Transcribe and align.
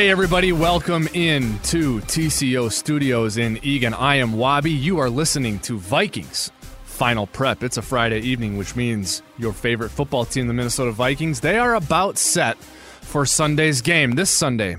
Hey, 0.00 0.08
everybody, 0.08 0.50
welcome 0.50 1.08
in 1.12 1.58
to 1.64 2.00
TCO 2.00 2.72
Studios 2.72 3.36
in 3.36 3.58
Eagan. 3.62 3.92
I 3.92 4.14
am 4.14 4.32
Wabi. 4.32 4.70
You 4.70 4.98
are 4.98 5.10
listening 5.10 5.58
to 5.58 5.76
Vikings 5.76 6.50
Final 6.84 7.26
Prep. 7.26 7.62
It's 7.62 7.76
a 7.76 7.82
Friday 7.82 8.20
evening, 8.20 8.56
which 8.56 8.74
means 8.74 9.22
your 9.36 9.52
favorite 9.52 9.90
football 9.90 10.24
team, 10.24 10.46
the 10.46 10.54
Minnesota 10.54 10.90
Vikings, 10.92 11.40
they 11.40 11.58
are 11.58 11.74
about 11.74 12.16
set 12.16 12.56
for 12.56 13.26
Sunday's 13.26 13.82
game. 13.82 14.12
This 14.12 14.30
Sunday, 14.30 14.76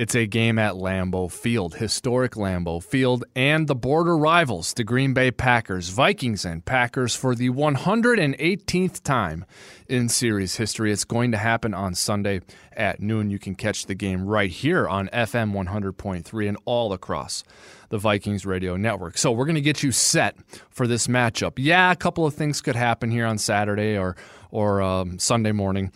it's 0.00 0.14
a 0.14 0.26
game 0.26 0.58
at 0.58 0.76
Lambeau 0.76 1.30
Field, 1.30 1.74
historic 1.74 2.32
Lambeau 2.32 2.82
Field, 2.82 3.22
and 3.36 3.68
the 3.68 3.74
border 3.74 4.16
rivals, 4.16 4.72
the 4.72 4.82
Green 4.82 5.12
Bay 5.12 5.30
Packers, 5.30 5.90
Vikings 5.90 6.46
and 6.46 6.64
Packers, 6.64 7.14
for 7.14 7.34
the 7.34 7.50
118th 7.50 9.02
time 9.02 9.44
in 9.88 10.08
series 10.08 10.56
history. 10.56 10.90
It's 10.90 11.04
going 11.04 11.32
to 11.32 11.36
happen 11.36 11.74
on 11.74 11.94
Sunday 11.94 12.40
at 12.72 13.00
noon. 13.00 13.28
You 13.28 13.38
can 13.38 13.54
catch 13.54 13.84
the 13.84 13.94
game 13.94 14.24
right 14.24 14.50
here 14.50 14.88
on 14.88 15.08
FM 15.08 15.52
100.3 15.52 16.48
and 16.48 16.56
all 16.64 16.94
across 16.94 17.44
the 17.90 17.98
Vikings 17.98 18.46
radio 18.46 18.78
network. 18.78 19.18
So 19.18 19.30
we're 19.30 19.44
going 19.44 19.54
to 19.56 19.60
get 19.60 19.82
you 19.82 19.92
set 19.92 20.34
for 20.70 20.86
this 20.86 21.08
matchup. 21.08 21.58
Yeah, 21.58 21.92
a 21.92 21.96
couple 21.96 22.24
of 22.24 22.32
things 22.32 22.62
could 22.62 22.74
happen 22.74 23.10
here 23.10 23.26
on 23.26 23.36
Saturday 23.36 23.98
or 23.98 24.16
or 24.50 24.80
um, 24.80 25.18
Sunday 25.18 25.52
morning, 25.52 25.92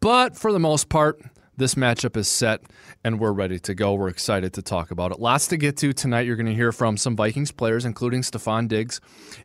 but 0.00 0.36
for 0.36 0.52
the 0.52 0.60
most 0.60 0.90
part, 0.90 1.20
this 1.58 1.74
matchup 1.74 2.16
is 2.16 2.28
set 2.28 2.62
and 3.04 3.18
we're 3.18 3.32
ready 3.32 3.58
to 3.58 3.74
go. 3.74 3.94
We're 3.94 4.08
excited 4.08 4.54
to 4.54 4.62
talk 4.62 4.90
about 4.90 5.10
it. 5.10 5.18
Lots 5.18 5.48
to 5.48 5.56
get 5.56 5.76
to 5.78 5.92
tonight. 5.92 6.22
You're 6.22 6.36
going 6.36 6.46
to 6.46 6.54
hear 6.54 6.72
from 6.72 6.96
some 6.96 7.16
Vikings 7.16 7.50
players, 7.50 7.84
including 7.84 8.22
Stefon 8.22 8.68
Diggs 8.68 9.00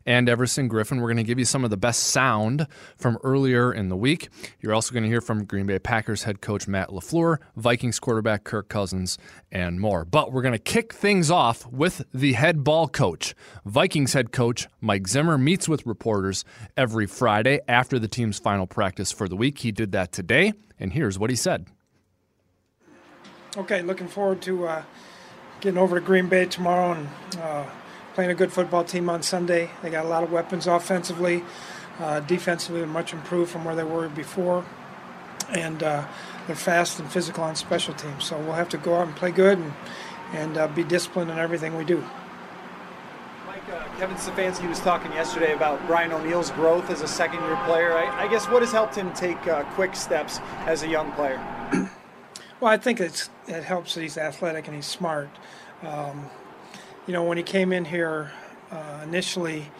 and 0.06 0.28
Everson 0.28 0.68
Griffen. 0.68 1.00
We're 1.00 1.08
going 1.08 1.16
to 1.16 1.24
give 1.24 1.38
you 1.40 1.44
some 1.44 1.64
of 1.64 1.70
the 1.70 1.76
best 1.76 2.04
sound 2.04 2.68
from 2.96 3.18
earlier 3.24 3.72
in 3.72 3.88
the 3.88 3.96
week. 3.96 4.28
You're 4.60 4.74
also 4.74 4.92
going 4.92 5.02
to 5.02 5.08
hear 5.08 5.20
from 5.20 5.44
Green 5.44 5.66
Bay 5.66 5.80
Packers 5.80 6.22
head 6.22 6.40
coach 6.40 6.68
Matt 6.68 6.90
LaFleur, 6.90 7.38
Vikings 7.56 7.98
quarterback 7.98 8.44
Kirk 8.44 8.68
Cousins, 8.68 9.18
and 9.50 9.80
more. 9.80 10.04
But 10.04 10.32
we're 10.32 10.42
going 10.42 10.52
to 10.52 10.58
kick 10.58 10.94
things 10.94 11.30
off 11.30 11.66
with 11.66 12.04
the 12.14 12.34
head 12.34 12.62
ball 12.62 12.86
coach. 12.86 13.34
Vikings 13.64 14.12
head 14.12 14.30
coach 14.30 14.68
Mike 14.80 15.08
Zimmer 15.08 15.36
meets 15.36 15.68
with 15.68 15.84
reporters 15.84 16.44
every 16.76 17.06
Friday 17.06 17.60
after 17.66 17.98
the 17.98 18.08
team's 18.08 18.38
final 18.38 18.66
practice 18.66 19.10
for 19.10 19.28
the 19.28 19.36
week. 19.36 19.58
He 19.58 19.72
did 19.72 19.90
that 19.92 20.12
today, 20.12 20.52
and 20.78 20.92
here's 20.92 21.18
what 21.18 21.30
he 21.30 21.36
said. 21.36 21.66
Okay, 23.56 23.82
looking 23.82 24.08
forward 24.08 24.42
to 24.42 24.66
uh, 24.66 24.82
getting 25.60 25.78
over 25.78 26.00
to 26.00 26.04
Green 26.04 26.28
Bay 26.28 26.44
tomorrow 26.44 26.92
and 26.92 27.08
uh, 27.40 27.64
playing 28.12 28.32
a 28.32 28.34
good 28.34 28.52
football 28.52 28.82
team 28.82 29.08
on 29.08 29.22
Sunday. 29.22 29.70
They 29.80 29.90
got 29.90 30.04
a 30.04 30.08
lot 30.08 30.24
of 30.24 30.32
weapons 30.32 30.66
offensively, 30.66 31.44
uh, 32.00 32.18
defensively, 32.18 32.84
much 32.84 33.12
improved 33.12 33.52
from 33.52 33.64
where 33.64 33.76
they 33.76 33.84
were 33.84 34.08
before, 34.08 34.64
and 35.50 35.84
uh, 35.84 36.04
they're 36.48 36.56
fast 36.56 36.98
and 36.98 37.08
physical 37.08 37.44
on 37.44 37.54
special 37.54 37.94
teams. 37.94 38.24
So 38.24 38.36
we'll 38.38 38.54
have 38.54 38.70
to 38.70 38.76
go 38.76 38.96
out 38.96 39.06
and 39.06 39.14
play 39.14 39.30
good 39.30 39.58
and 39.58 39.72
and 40.32 40.56
uh, 40.58 40.66
be 40.66 40.82
disciplined 40.82 41.30
in 41.30 41.38
everything 41.38 41.76
we 41.76 41.84
do. 41.84 42.04
Mike, 43.46 43.62
uh, 43.72 43.84
Kevin 43.98 44.16
Stefanski 44.16 44.68
was 44.68 44.80
talking 44.80 45.12
yesterday 45.12 45.52
about 45.52 45.86
Brian 45.86 46.10
O'Neill's 46.10 46.50
growth 46.50 46.90
as 46.90 47.02
a 47.02 47.06
second-year 47.06 47.56
player. 47.66 47.92
I, 47.92 48.24
I 48.24 48.28
guess 48.28 48.46
what 48.48 48.62
has 48.62 48.72
helped 48.72 48.96
him 48.96 49.12
take 49.12 49.38
quick 49.74 49.94
steps 49.94 50.40
as 50.66 50.82
a 50.82 50.88
young 50.88 51.12
player. 51.12 51.40
Well, 52.58 52.72
I 52.72 52.78
think 52.78 52.98
it's 52.98 53.28
it 53.46 53.64
helps 53.64 53.94
that 53.94 54.02
he's 54.02 54.18
athletic 54.18 54.66
and 54.66 54.76
he's 54.76 54.86
smart. 54.86 55.28
Um, 55.82 56.30
you 57.06 57.12
know, 57.12 57.24
when 57.24 57.36
he 57.36 57.42
came 57.42 57.72
in 57.72 57.84
here 57.84 58.32
uh, 58.70 59.00
initially, 59.02 59.70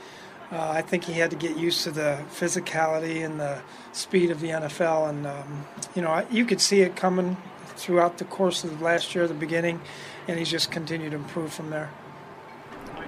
uh, 0.52 0.70
I 0.70 0.82
think 0.82 1.04
he 1.04 1.14
had 1.14 1.30
to 1.30 1.36
get 1.36 1.56
used 1.56 1.84
to 1.84 1.90
the 1.90 2.22
physicality 2.30 3.24
and 3.24 3.40
the 3.40 3.60
speed 3.92 4.30
of 4.30 4.40
the 4.40 4.48
NFL, 4.48 5.08
and 5.08 5.26
um, 5.26 5.66
you 5.94 6.02
know, 6.02 6.24
you 6.30 6.44
could 6.44 6.60
see 6.60 6.82
it 6.82 6.96
coming 6.96 7.36
throughout 7.76 8.18
the 8.18 8.24
course 8.24 8.62
of 8.62 8.80
last 8.82 9.14
year, 9.14 9.26
the 9.26 9.34
beginning, 9.34 9.80
and 10.28 10.38
he's 10.38 10.50
just 10.50 10.70
continued 10.70 11.10
to 11.10 11.16
improve 11.16 11.52
from 11.52 11.70
there. 11.70 11.90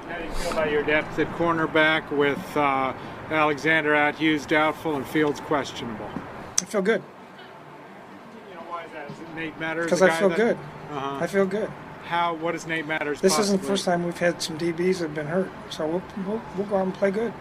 How 0.08 0.18
do 0.18 0.24
you 0.24 0.30
feel 0.32 0.52
about 0.52 0.70
your 0.70 0.82
depth 0.82 1.18
at 1.18 1.28
cornerback 1.32 2.10
with 2.10 2.56
uh, 2.56 2.94
Alexander 3.30 3.94
out, 3.94 4.16
Hughes 4.16 4.46
doubtful, 4.46 4.96
and 4.96 5.06
Fields 5.06 5.40
questionable? 5.40 6.08
I 6.60 6.64
feel 6.64 6.82
good. 6.82 7.02
Nate 9.36 9.58
Meadors? 9.60 9.86
Because 9.86 10.02
I 10.02 10.10
feel 10.10 10.30
that, 10.30 10.38
good. 10.38 10.56
Uh-huh. 10.90 11.18
I 11.20 11.26
feel 11.26 11.46
good. 11.46 11.70
How? 12.06 12.34
What 12.34 12.52
does 12.52 12.66
Nate 12.66 12.86
Meadors? 12.86 13.20
This 13.20 13.36
possibly? 13.36 13.44
isn't 13.44 13.60
the 13.60 13.66
first 13.66 13.84
time 13.84 14.04
we've 14.04 14.18
had 14.18 14.40
some 14.42 14.58
DBs 14.58 14.98
that 14.98 15.04
have 15.04 15.14
been 15.14 15.26
hurt, 15.26 15.50
so 15.70 15.86
we'll, 15.86 16.02
we'll, 16.26 16.42
we'll 16.56 16.66
go 16.66 16.76
out 16.76 16.86
and 16.86 16.94
play 16.94 17.10
good. 17.10 17.32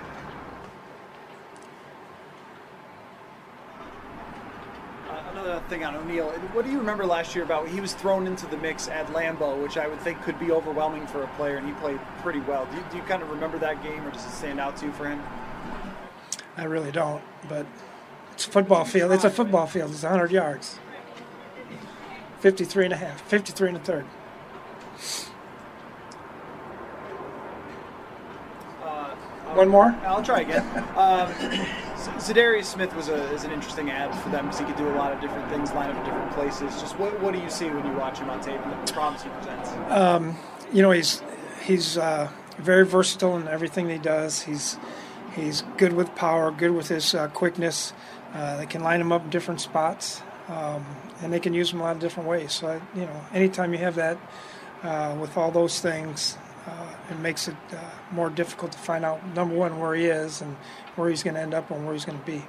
Uh, 5.09 5.23
another 5.31 5.63
thing 5.69 5.83
on 5.83 5.95
O'Neill. 5.95 6.29
What 6.53 6.65
do 6.65 6.71
you 6.71 6.79
remember 6.79 7.05
last 7.05 7.35
year 7.35 7.45
about 7.45 7.67
he 7.67 7.79
was 7.79 7.93
thrown 7.93 8.27
into 8.27 8.45
the 8.47 8.57
mix 8.57 8.87
at 8.87 9.07
Lambeau, 9.07 9.61
which 9.61 9.77
I 9.77 9.87
would 9.87 9.99
think 10.01 10.21
could 10.23 10.39
be 10.39 10.51
overwhelming 10.51 11.07
for 11.07 11.23
a 11.23 11.27
player, 11.35 11.57
and 11.57 11.67
he 11.67 11.73
played 11.75 11.99
pretty 12.21 12.41
well. 12.41 12.65
Do 12.65 12.77
you, 12.77 12.83
do 12.91 12.97
you 12.97 13.03
kind 13.03 13.21
of 13.21 13.29
remember 13.29 13.57
that 13.59 13.81
game, 13.81 14.05
or 14.05 14.11
does 14.11 14.25
it 14.25 14.31
stand 14.31 14.59
out 14.59 14.75
to 14.77 14.87
you 14.87 14.91
for 14.91 15.07
him? 15.07 15.21
I 16.57 16.63
really 16.63 16.91
don't, 16.91 17.21
but 17.47 17.65
it's 18.33 18.47
a 18.47 18.49
football 18.49 18.83
field. 18.83 19.11
It's 19.11 19.23
a 19.23 19.29
football 19.29 19.67
field. 19.67 19.91
It's 19.91 20.03
100 20.03 20.31
yards. 20.31 20.79
53 22.45 22.85
and 22.85 22.93
a 22.93 22.97
half, 22.97 23.21
53 23.21 23.69
and 23.69 23.77
a 23.77 23.79
third. 23.79 24.05
Uh, 28.83 29.15
One 29.55 29.67
more? 29.67 29.97
I'll 30.05 30.21
try 30.21 30.41
again. 30.41 30.63
um, 30.95 31.33
Za'Darius 32.21 32.65
Smith 32.65 32.95
was 32.95 33.09
a, 33.09 33.15
is 33.33 33.45
an 33.45 33.51
interesting 33.51 33.89
ad 33.89 34.13
for 34.21 34.29
them 34.29 34.45
because 34.45 34.59
he 34.59 34.65
could 34.65 34.75
do 34.75 34.87
a 34.87 34.93
lot 34.93 35.11
of 35.11 35.19
different 35.21 35.49
things, 35.49 35.73
line 35.73 35.89
up 35.89 35.97
in 35.97 36.03
different 36.03 36.31
places. 36.33 36.79
Just 36.79 36.99
what, 36.99 37.19
what 37.19 37.33
do 37.33 37.39
you 37.39 37.49
see 37.49 37.65
when 37.65 37.83
you 37.83 37.93
watch 37.93 38.19
him 38.19 38.29
on 38.29 38.39
tape 38.41 38.61
and 38.63 38.87
the 38.87 38.93
problems 38.93 39.23
he 39.23 39.29
presents? 39.29 39.71
Um, 39.89 40.37
you 40.71 40.83
know, 40.83 40.91
he's 40.91 41.23
he's 41.63 41.97
uh, 41.97 42.29
very 42.59 42.85
versatile 42.85 43.37
in 43.37 43.47
everything 43.47 43.89
he 43.89 43.97
does. 43.97 44.43
He's 44.43 44.77
he's 45.33 45.63
good 45.77 45.93
with 45.93 46.13
power, 46.13 46.51
good 46.51 46.75
with 46.75 46.89
his 46.89 47.15
uh, 47.15 47.27
quickness. 47.29 47.91
Uh, 48.35 48.57
they 48.57 48.67
can 48.67 48.83
line 48.83 49.01
him 49.01 49.11
up 49.11 49.23
in 49.23 49.31
different 49.31 49.61
spots. 49.61 50.21
Um, 50.47 50.85
and 51.21 51.33
they 51.33 51.39
can 51.39 51.53
use 51.53 51.71
them 51.71 51.81
a 51.81 51.83
lot 51.83 51.95
of 51.95 51.99
different 51.99 52.29
ways. 52.29 52.51
So, 52.51 52.67
I, 52.67 52.75
you 52.97 53.05
know, 53.05 53.21
anytime 53.33 53.73
you 53.73 53.79
have 53.79 53.95
that 53.95 54.17
uh, 54.83 55.15
with 55.19 55.37
all 55.37 55.51
those 55.51 55.79
things, 55.79 56.37
uh, 56.67 56.87
it 57.09 57.19
makes 57.19 57.47
it 57.47 57.55
uh, 57.71 57.77
more 58.11 58.29
difficult 58.29 58.71
to 58.71 58.77
find 58.77 59.03
out 59.05 59.25
number 59.35 59.55
one 59.55 59.79
where 59.79 59.95
he 59.95 60.05
is 60.05 60.41
and 60.41 60.55
where 60.95 61.09
he's 61.09 61.23
going 61.23 61.35
to 61.35 61.41
end 61.41 61.53
up 61.53 61.69
and 61.71 61.83
where 61.85 61.93
he's 61.93 62.05
going 62.05 62.19
to 62.19 62.25
be. 62.25 62.43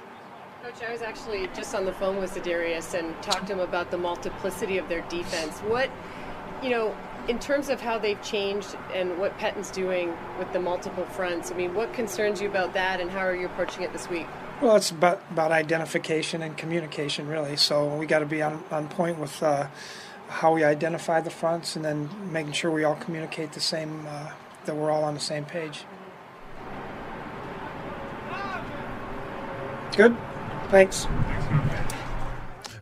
Coach, 0.62 0.82
I 0.88 0.92
was 0.92 1.02
actually 1.02 1.48
just 1.54 1.74
on 1.74 1.84
the 1.84 1.92
phone 1.92 2.18
with 2.18 2.34
Za'Darius 2.34 2.98
and 2.98 3.14
talked 3.22 3.46
to 3.46 3.52
him 3.52 3.60
about 3.60 3.90
the 3.90 3.98
multiplicity 3.98 4.78
of 4.78 4.88
their 4.88 5.02
defense. 5.02 5.58
What, 5.60 5.90
you 6.62 6.70
know, 6.70 6.94
in 7.28 7.38
terms 7.38 7.68
of 7.68 7.80
how 7.80 7.98
they've 7.98 8.20
changed 8.22 8.76
and 8.94 9.18
what 9.18 9.36
Pettine's 9.38 9.70
doing 9.70 10.14
with 10.38 10.52
the 10.52 10.60
multiple 10.60 11.04
fronts, 11.04 11.50
I 11.50 11.54
mean, 11.54 11.74
what 11.74 11.92
concerns 11.92 12.40
you 12.40 12.48
about 12.48 12.72
that 12.74 13.00
and 13.00 13.10
how 13.10 13.20
are 13.20 13.34
you 13.34 13.46
approaching 13.46 13.82
it 13.82 13.92
this 13.92 14.08
week? 14.08 14.26
Well, 14.62 14.76
it's 14.76 14.90
about, 14.90 15.20
about 15.30 15.52
identification 15.52 16.42
and 16.42 16.56
communication, 16.56 17.28
really. 17.28 17.56
So 17.56 17.94
we 17.94 18.06
got 18.06 18.20
to 18.20 18.26
be 18.26 18.40
on, 18.40 18.64
on 18.70 18.88
point 18.88 19.18
with 19.18 19.42
uh, 19.42 19.66
how 20.28 20.54
we 20.54 20.64
identify 20.64 21.20
the 21.20 21.30
fronts 21.30 21.76
and 21.76 21.84
then 21.84 22.08
making 22.32 22.52
sure 22.52 22.70
we 22.70 22.82
all 22.82 22.96
communicate 22.96 23.52
the 23.52 23.60
same, 23.60 24.06
uh, 24.08 24.30
that 24.64 24.74
we're 24.74 24.90
all 24.90 25.04
on 25.04 25.14
the 25.14 25.20
same 25.20 25.44
page. 25.44 25.84
Good? 29.94 30.16
Thanks. 30.68 31.06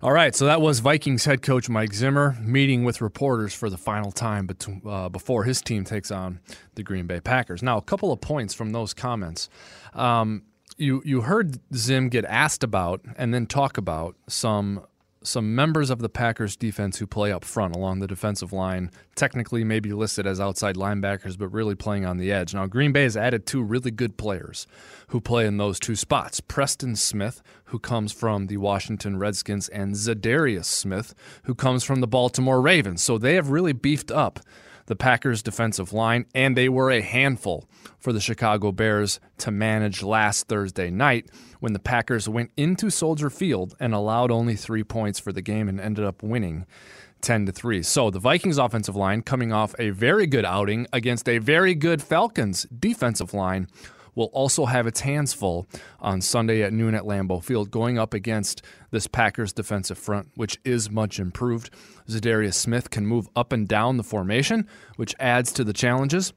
All 0.00 0.12
right, 0.12 0.34
so 0.34 0.44
that 0.46 0.60
was 0.60 0.80
Vikings 0.80 1.24
head 1.24 1.42
coach 1.42 1.68
Mike 1.68 1.92
Zimmer 1.92 2.36
meeting 2.40 2.84
with 2.84 3.00
reporters 3.00 3.54
for 3.54 3.70
the 3.70 3.78
final 3.78 4.12
time 4.12 4.46
between, 4.46 4.82
uh, 4.84 5.08
before 5.08 5.44
his 5.44 5.60
team 5.60 5.84
takes 5.84 6.10
on 6.10 6.40
the 6.74 6.82
Green 6.82 7.06
Bay 7.06 7.20
Packers. 7.20 7.62
Now, 7.62 7.78
a 7.78 7.82
couple 7.82 8.12
of 8.12 8.20
points 8.20 8.54
from 8.54 8.72
those 8.72 8.94
comments. 8.94 9.48
Um, 9.92 10.42
you 10.76 11.02
you 11.04 11.22
heard 11.22 11.58
Zim 11.74 12.08
get 12.08 12.24
asked 12.24 12.64
about 12.64 13.00
and 13.16 13.32
then 13.32 13.46
talk 13.46 13.78
about 13.78 14.16
some 14.28 14.84
some 15.24 15.54
members 15.54 15.88
of 15.88 16.00
the 16.00 16.08
Packers 16.08 16.54
defense 16.54 16.98
who 16.98 17.06
play 17.06 17.32
up 17.32 17.44
front 17.44 17.74
along 17.74 17.98
the 17.98 18.06
defensive 18.06 18.52
line, 18.52 18.90
technically 19.14 19.64
maybe 19.64 19.92
listed 19.92 20.26
as 20.26 20.38
outside 20.38 20.76
linebackers, 20.76 21.38
but 21.38 21.48
really 21.48 21.74
playing 21.74 22.04
on 22.04 22.18
the 22.18 22.30
edge. 22.30 22.52
Now, 22.52 22.66
Green 22.66 22.92
Bay 22.92 23.04
has 23.04 23.16
added 23.16 23.46
two 23.46 23.62
really 23.62 23.90
good 23.90 24.18
players 24.18 24.66
who 25.08 25.20
play 25.20 25.46
in 25.46 25.56
those 25.56 25.80
two 25.80 25.96
spots 25.96 26.40
Preston 26.40 26.94
Smith, 26.94 27.42
who 27.66 27.78
comes 27.78 28.12
from 28.12 28.46
the 28.46 28.58
Washington 28.58 29.18
Redskins, 29.18 29.68
and 29.70 29.94
Za'Darius 29.94 30.66
Smith, 30.66 31.14
who 31.44 31.54
comes 31.54 31.84
from 31.84 32.00
the 32.00 32.06
Baltimore 32.06 32.60
Ravens. 32.60 33.02
So 33.02 33.16
they 33.16 33.34
have 33.34 33.48
really 33.48 33.72
beefed 33.72 34.10
up 34.10 34.40
the 34.86 34.96
Packers' 34.96 35.42
defensive 35.42 35.92
line, 35.92 36.26
and 36.34 36.56
they 36.56 36.68
were 36.68 36.90
a 36.90 37.00
handful 37.00 37.64
for 37.98 38.12
the 38.12 38.20
Chicago 38.20 38.72
Bears 38.72 39.20
to 39.38 39.50
manage 39.50 40.02
last 40.02 40.48
Thursday 40.48 40.90
night 40.90 41.30
when 41.60 41.72
the 41.72 41.78
Packers 41.78 42.28
went 42.28 42.50
into 42.56 42.90
Soldier 42.90 43.30
Field 43.30 43.74
and 43.80 43.94
allowed 43.94 44.30
only 44.30 44.56
three 44.56 44.84
points 44.84 45.18
for 45.18 45.32
the 45.32 45.42
game 45.42 45.68
and 45.68 45.80
ended 45.80 46.04
up 46.04 46.22
winning 46.22 46.66
10 47.22 47.46
to 47.46 47.52
3. 47.52 47.82
So 47.82 48.10
the 48.10 48.18
Vikings 48.18 48.58
offensive 48.58 48.94
line 48.94 49.22
coming 49.22 49.52
off 49.52 49.74
a 49.78 49.90
very 49.90 50.26
good 50.26 50.44
outing 50.44 50.86
against 50.92 51.28
a 51.28 51.38
very 51.38 51.74
good 51.74 52.02
Falcons 52.02 52.64
defensive 52.64 53.32
line 53.32 53.68
will 54.14 54.26
also 54.26 54.66
have 54.66 54.86
its 54.86 55.00
hands 55.00 55.32
full 55.32 55.66
on 56.00 56.20
Sunday 56.20 56.62
at 56.62 56.72
noon 56.72 56.94
at 56.94 57.02
Lambeau 57.02 57.42
Field, 57.42 57.70
going 57.70 57.98
up 57.98 58.14
against 58.14 58.62
this 58.90 59.06
Packers 59.06 59.52
defensive 59.52 59.98
front, 59.98 60.30
which 60.34 60.58
is 60.64 60.90
much 60.90 61.18
improved. 61.18 61.70
Za'Darius 62.08 62.54
Smith 62.54 62.90
can 62.90 63.06
move 63.06 63.28
up 63.34 63.52
and 63.52 63.66
down 63.66 63.96
the 63.96 64.02
formation, 64.04 64.68
which 64.96 65.14
adds 65.18 65.52
to 65.52 65.64
the 65.64 65.72
challenges. 65.72 66.32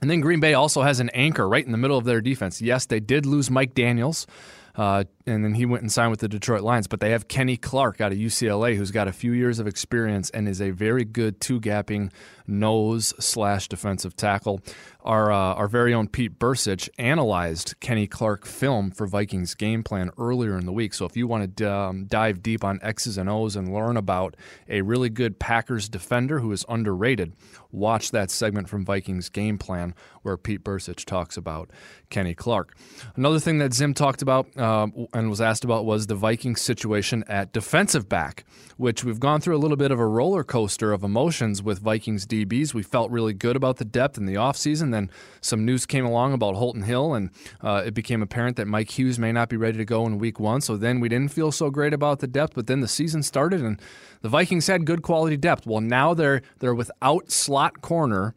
And 0.00 0.10
then 0.10 0.20
Green 0.20 0.40
Bay 0.40 0.54
also 0.54 0.82
has 0.82 1.00
an 1.00 1.10
anchor 1.10 1.48
right 1.48 1.64
in 1.64 1.72
the 1.72 1.78
middle 1.78 1.98
of 1.98 2.04
their 2.04 2.20
defense. 2.20 2.62
Yes, 2.62 2.86
they 2.86 3.00
did 3.00 3.26
lose 3.26 3.50
Mike 3.50 3.74
Daniels. 3.74 4.26
Uh, 4.74 5.04
and 5.26 5.44
then 5.44 5.54
he 5.54 5.66
went 5.66 5.82
and 5.82 5.90
signed 5.90 6.10
with 6.10 6.20
the 6.20 6.28
Detroit 6.28 6.62
Lions. 6.62 6.86
But 6.86 7.00
they 7.00 7.10
have 7.10 7.28
Kenny 7.28 7.56
Clark 7.56 8.00
out 8.00 8.12
of 8.12 8.18
UCLA, 8.18 8.76
who's 8.76 8.90
got 8.90 9.08
a 9.08 9.12
few 9.12 9.32
years 9.32 9.58
of 9.58 9.66
experience 9.66 10.30
and 10.30 10.48
is 10.48 10.60
a 10.62 10.70
very 10.70 11.04
good 11.04 11.40
two 11.40 11.60
gapping 11.60 12.10
nose 12.46 13.12
slash 13.18 13.68
defensive 13.68 14.16
tackle. 14.16 14.60
Our 15.04 15.32
uh, 15.32 15.54
our 15.54 15.68
very 15.68 15.94
own 15.94 16.08
Pete 16.08 16.38
Bercich 16.38 16.88
analyzed 16.98 17.74
Kenny 17.80 18.06
Clark 18.06 18.46
film 18.46 18.90
for 18.90 19.06
Vikings 19.06 19.54
game 19.54 19.82
plan 19.82 20.10
earlier 20.18 20.58
in 20.58 20.66
the 20.66 20.72
week. 20.72 20.94
So 20.94 21.06
if 21.06 21.16
you 21.16 21.26
want 21.26 21.56
to 21.56 21.72
um, 21.72 22.04
dive 22.06 22.42
deep 22.42 22.64
on 22.64 22.78
X's 22.82 23.16
and 23.16 23.28
O's 23.28 23.56
and 23.56 23.72
learn 23.72 23.96
about 23.96 24.36
a 24.68 24.82
really 24.82 25.08
good 25.08 25.38
Packers 25.38 25.88
defender 25.88 26.40
who 26.40 26.52
is 26.52 26.64
underrated, 26.68 27.32
watch 27.72 28.10
that 28.10 28.30
segment 28.30 28.68
from 28.68 28.84
Vikings 28.84 29.28
game 29.28 29.58
plan 29.58 29.94
where 30.22 30.36
Pete 30.36 30.62
Bercich 30.62 31.04
talks 31.04 31.36
about 31.36 31.70
Kenny 32.10 32.34
Clark. 32.34 32.76
Another 33.16 33.38
thing 33.38 33.58
that 33.58 33.72
Zim 33.72 33.94
talked 33.94 34.22
about 34.22 34.56
um, 34.58 35.06
and 35.14 35.30
was 35.30 35.40
asked 35.40 35.64
about 35.64 35.84
was 35.84 36.06
the 36.06 36.14
Vikings 36.14 36.60
situation 36.60 37.24
at 37.28 37.52
defensive 37.52 38.08
back, 38.08 38.44
which 38.76 39.04
we've 39.04 39.20
gone 39.20 39.40
through 39.40 39.56
a 39.56 39.58
little 39.58 39.76
bit 39.76 39.90
of 39.90 39.98
a 39.98 40.06
roller 40.06 40.44
coaster 40.44 40.92
of 40.92 41.02
emotions 41.02 41.62
with 41.62 41.78
Vikings 41.78 42.26
DBs. 42.26 42.74
We 42.74 42.82
felt 42.82 43.10
really 43.10 43.32
good 43.32 43.56
about 43.56 43.76
the 43.76 43.84
depth 43.84 44.18
in 44.18 44.26
the 44.26 44.34
offseason. 44.34 44.89
Then 44.90 45.10
some 45.40 45.64
news 45.64 45.86
came 45.86 46.04
along 46.04 46.32
about 46.32 46.56
Holton 46.56 46.82
Hill, 46.82 47.14
and 47.14 47.30
uh, 47.60 47.82
it 47.86 47.94
became 47.94 48.22
apparent 48.22 48.56
that 48.56 48.66
Mike 48.66 48.98
Hughes 48.98 49.18
may 49.18 49.32
not 49.32 49.48
be 49.48 49.56
ready 49.56 49.78
to 49.78 49.84
go 49.84 50.06
in 50.06 50.18
week 50.18 50.38
one. 50.40 50.60
So 50.60 50.76
then 50.76 51.00
we 51.00 51.08
didn't 51.08 51.32
feel 51.32 51.52
so 51.52 51.70
great 51.70 51.92
about 51.92 52.20
the 52.20 52.26
depth, 52.26 52.54
but 52.54 52.66
then 52.66 52.80
the 52.80 52.88
season 52.88 53.22
started 53.22 53.60
and 53.60 53.80
the 54.22 54.28
Vikings 54.28 54.66
had 54.66 54.84
good 54.84 55.02
quality 55.02 55.36
depth. 55.36 55.66
Well, 55.66 55.80
now 55.80 56.14
they're 56.14 56.42
they're 56.58 56.74
without 56.74 57.30
slot 57.30 57.80
corner 57.80 58.34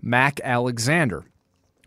Mac 0.00 0.40
Alexander. 0.42 1.24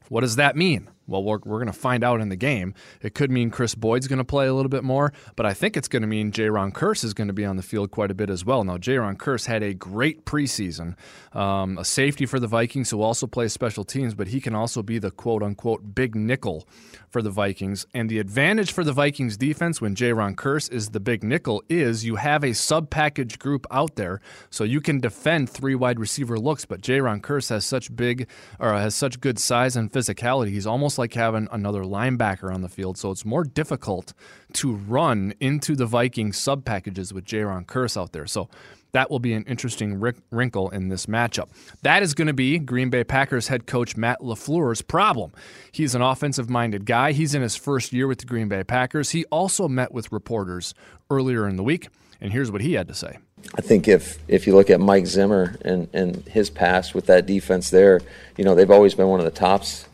What 0.09 0.21
does 0.21 0.35
that 0.37 0.55
mean? 0.55 0.89
Well, 1.09 1.23
we're, 1.23 1.39
we're 1.43 1.57
going 1.57 1.67
to 1.67 1.73
find 1.73 2.03
out 2.03 2.21
in 2.21 2.29
the 2.29 2.35
game. 2.35 2.73
It 3.01 3.13
could 3.15 3.31
mean 3.31 3.49
Chris 3.49 3.75
Boyd's 3.75 4.07
going 4.07 4.17
to 4.17 4.23
play 4.25 4.47
a 4.47 4.53
little 4.53 4.69
bit 4.69 4.83
more, 4.83 5.11
but 5.35 5.45
I 5.45 5.53
think 5.53 5.75
it's 5.75 5.87
going 5.87 6.01
to 6.01 6.07
mean 6.07 6.31
Jayron 6.31 6.71
Kearse 6.71 7.03
is 7.03 7.13
going 7.13 7.27
to 7.27 7.33
be 7.33 7.45
on 7.45 7.57
the 7.57 7.63
field 7.63 7.91
quite 7.91 8.11
a 8.11 8.13
bit 8.13 8.29
as 8.29 8.45
well. 8.45 8.63
Now, 8.63 8.77
Jayron 8.77 9.17
Kearse 9.17 9.45
had 9.45 9.63
a 9.63 9.73
great 9.73 10.25
preseason, 10.25 10.95
um, 11.33 11.77
a 11.77 11.85
safety 11.85 12.25
for 12.25 12.39
the 12.39 12.47
Vikings 12.47 12.89
who 12.89 13.01
also 13.01 13.27
plays 13.27 13.53
special 13.53 13.83
teams, 13.83 14.13
but 14.13 14.27
he 14.27 14.39
can 14.39 14.55
also 14.55 14.83
be 14.83 14.99
the 14.99 15.11
quote 15.11 15.43
unquote 15.43 15.95
big 15.95 16.15
nickel 16.15 16.67
for 17.09 17.21
the 17.21 17.29
Vikings. 17.29 17.85
And 17.93 18.09
the 18.09 18.19
advantage 18.19 18.71
for 18.71 18.83
the 18.83 18.93
Vikings 18.93 19.37
defense 19.37 19.81
when 19.81 19.95
Jayron 19.95 20.35
Kearse 20.35 20.71
is 20.71 20.89
the 20.89 20.99
big 20.99 21.23
nickel 21.23 21.63
is 21.69 22.05
you 22.05 22.15
have 22.15 22.43
a 22.43 22.53
sub 22.53 22.89
package 22.89 23.39
group 23.39 23.65
out 23.71 23.95
there, 23.95 24.21
so 24.49 24.63
you 24.63 24.81
can 24.81 24.99
defend 24.99 25.49
three 25.49 25.75
wide 25.75 25.99
receiver 25.99 26.37
looks. 26.37 26.65
But 26.65 26.81
Jayron 26.81 27.21
Kearse 27.21 27.49
has 27.49 27.65
such 27.65 27.95
big 27.95 28.27
or 28.59 28.73
has 28.73 28.95
such 28.95 29.19
good 29.19 29.39
size 29.39 29.75
and 29.75 29.91
physicality. 29.91 30.49
He's 30.49 30.67
almost 30.67 30.97
like 30.97 31.13
having 31.13 31.47
another 31.51 31.83
linebacker 31.83 32.53
on 32.53 32.61
the 32.61 32.69
field, 32.69 32.97
so 32.97 33.11
it's 33.11 33.25
more 33.25 33.43
difficult 33.43 34.13
to 34.53 34.73
run 34.73 35.33
into 35.39 35.75
the 35.75 35.85
Vikings 35.85 36.37
sub 36.37 36.65
packages 36.65 37.13
with 37.13 37.25
Jayron 37.25 37.65
Kearse 37.65 37.99
out 37.99 38.11
there. 38.11 38.25
So 38.25 38.49
that 38.91 39.11
will 39.11 39.19
be 39.19 39.33
an 39.33 39.43
interesting 39.43 39.99
wrinkle 40.31 40.69
in 40.69 40.89
this 40.89 41.05
matchup. 41.05 41.49
That 41.83 42.01
is 42.01 42.13
going 42.13 42.27
to 42.27 42.33
be 42.33 42.57
Green 42.57 42.89
Bay 42.89 43.03
Packers 43.03 43.47
head 43.47 43.67
coach 43.67 43.95
Matt 43.95 44.19
LaFleur's 44.21 44.81
problem. 44.81 45.31
He's 45.71 45.93
an 45.93 46.01
offensive 46.01 46.49
minded 46.49 46.85
guy. 46.85 47.11
He's 47.11 47.35
in 47.35 47.41
his 47.41 47.55
first 47.55 47.93
year 47.93 48.07
with 48.07 48.19
the 48.19 48.25
Green 48.25 48.47
Bay 48.47 48.63
Packers. 48.63 49.11
He 49.11 49.25
also 49.25 49.67
met 49.67 49.91
with 49.91 50.11
reporters 50.11 50.73
earlier 51.11 51.47
in 51.47 51.55
the 51.55 51.63
week, 51.63 51.89
and 52.19 52.33
here's 52.33 52.51
what 52.51 52.61
he 52.61 52.73
had 52.73 52.87
to 52.87 52.95
say. 52.95 53.19
I 53.55 53.61
think 53.61 53.87
if 53.87 54.19
if 54.27 54.45
you 54.47 54.55
look 54.55 54.69
at 54.69 54.79
Mike 54.79 55.05
Zimmer 55.05 55.55
and, 55.61 55.87
and 55.93 56.17
his 56.27 56.49
past 56.49 56.93
with 56.93 57.05
that 57.05 57.25
defense 57.25 57.69
there, 57.69 58.01
you 58.37 58.43
know, 58.43 58.53
they've 58.53 58.69
always 58.69 58.95
been 58.95 59.07
one 59.07 59.19
of 59.19 59.25
the 59.25 59.31
tops 59.31 59.85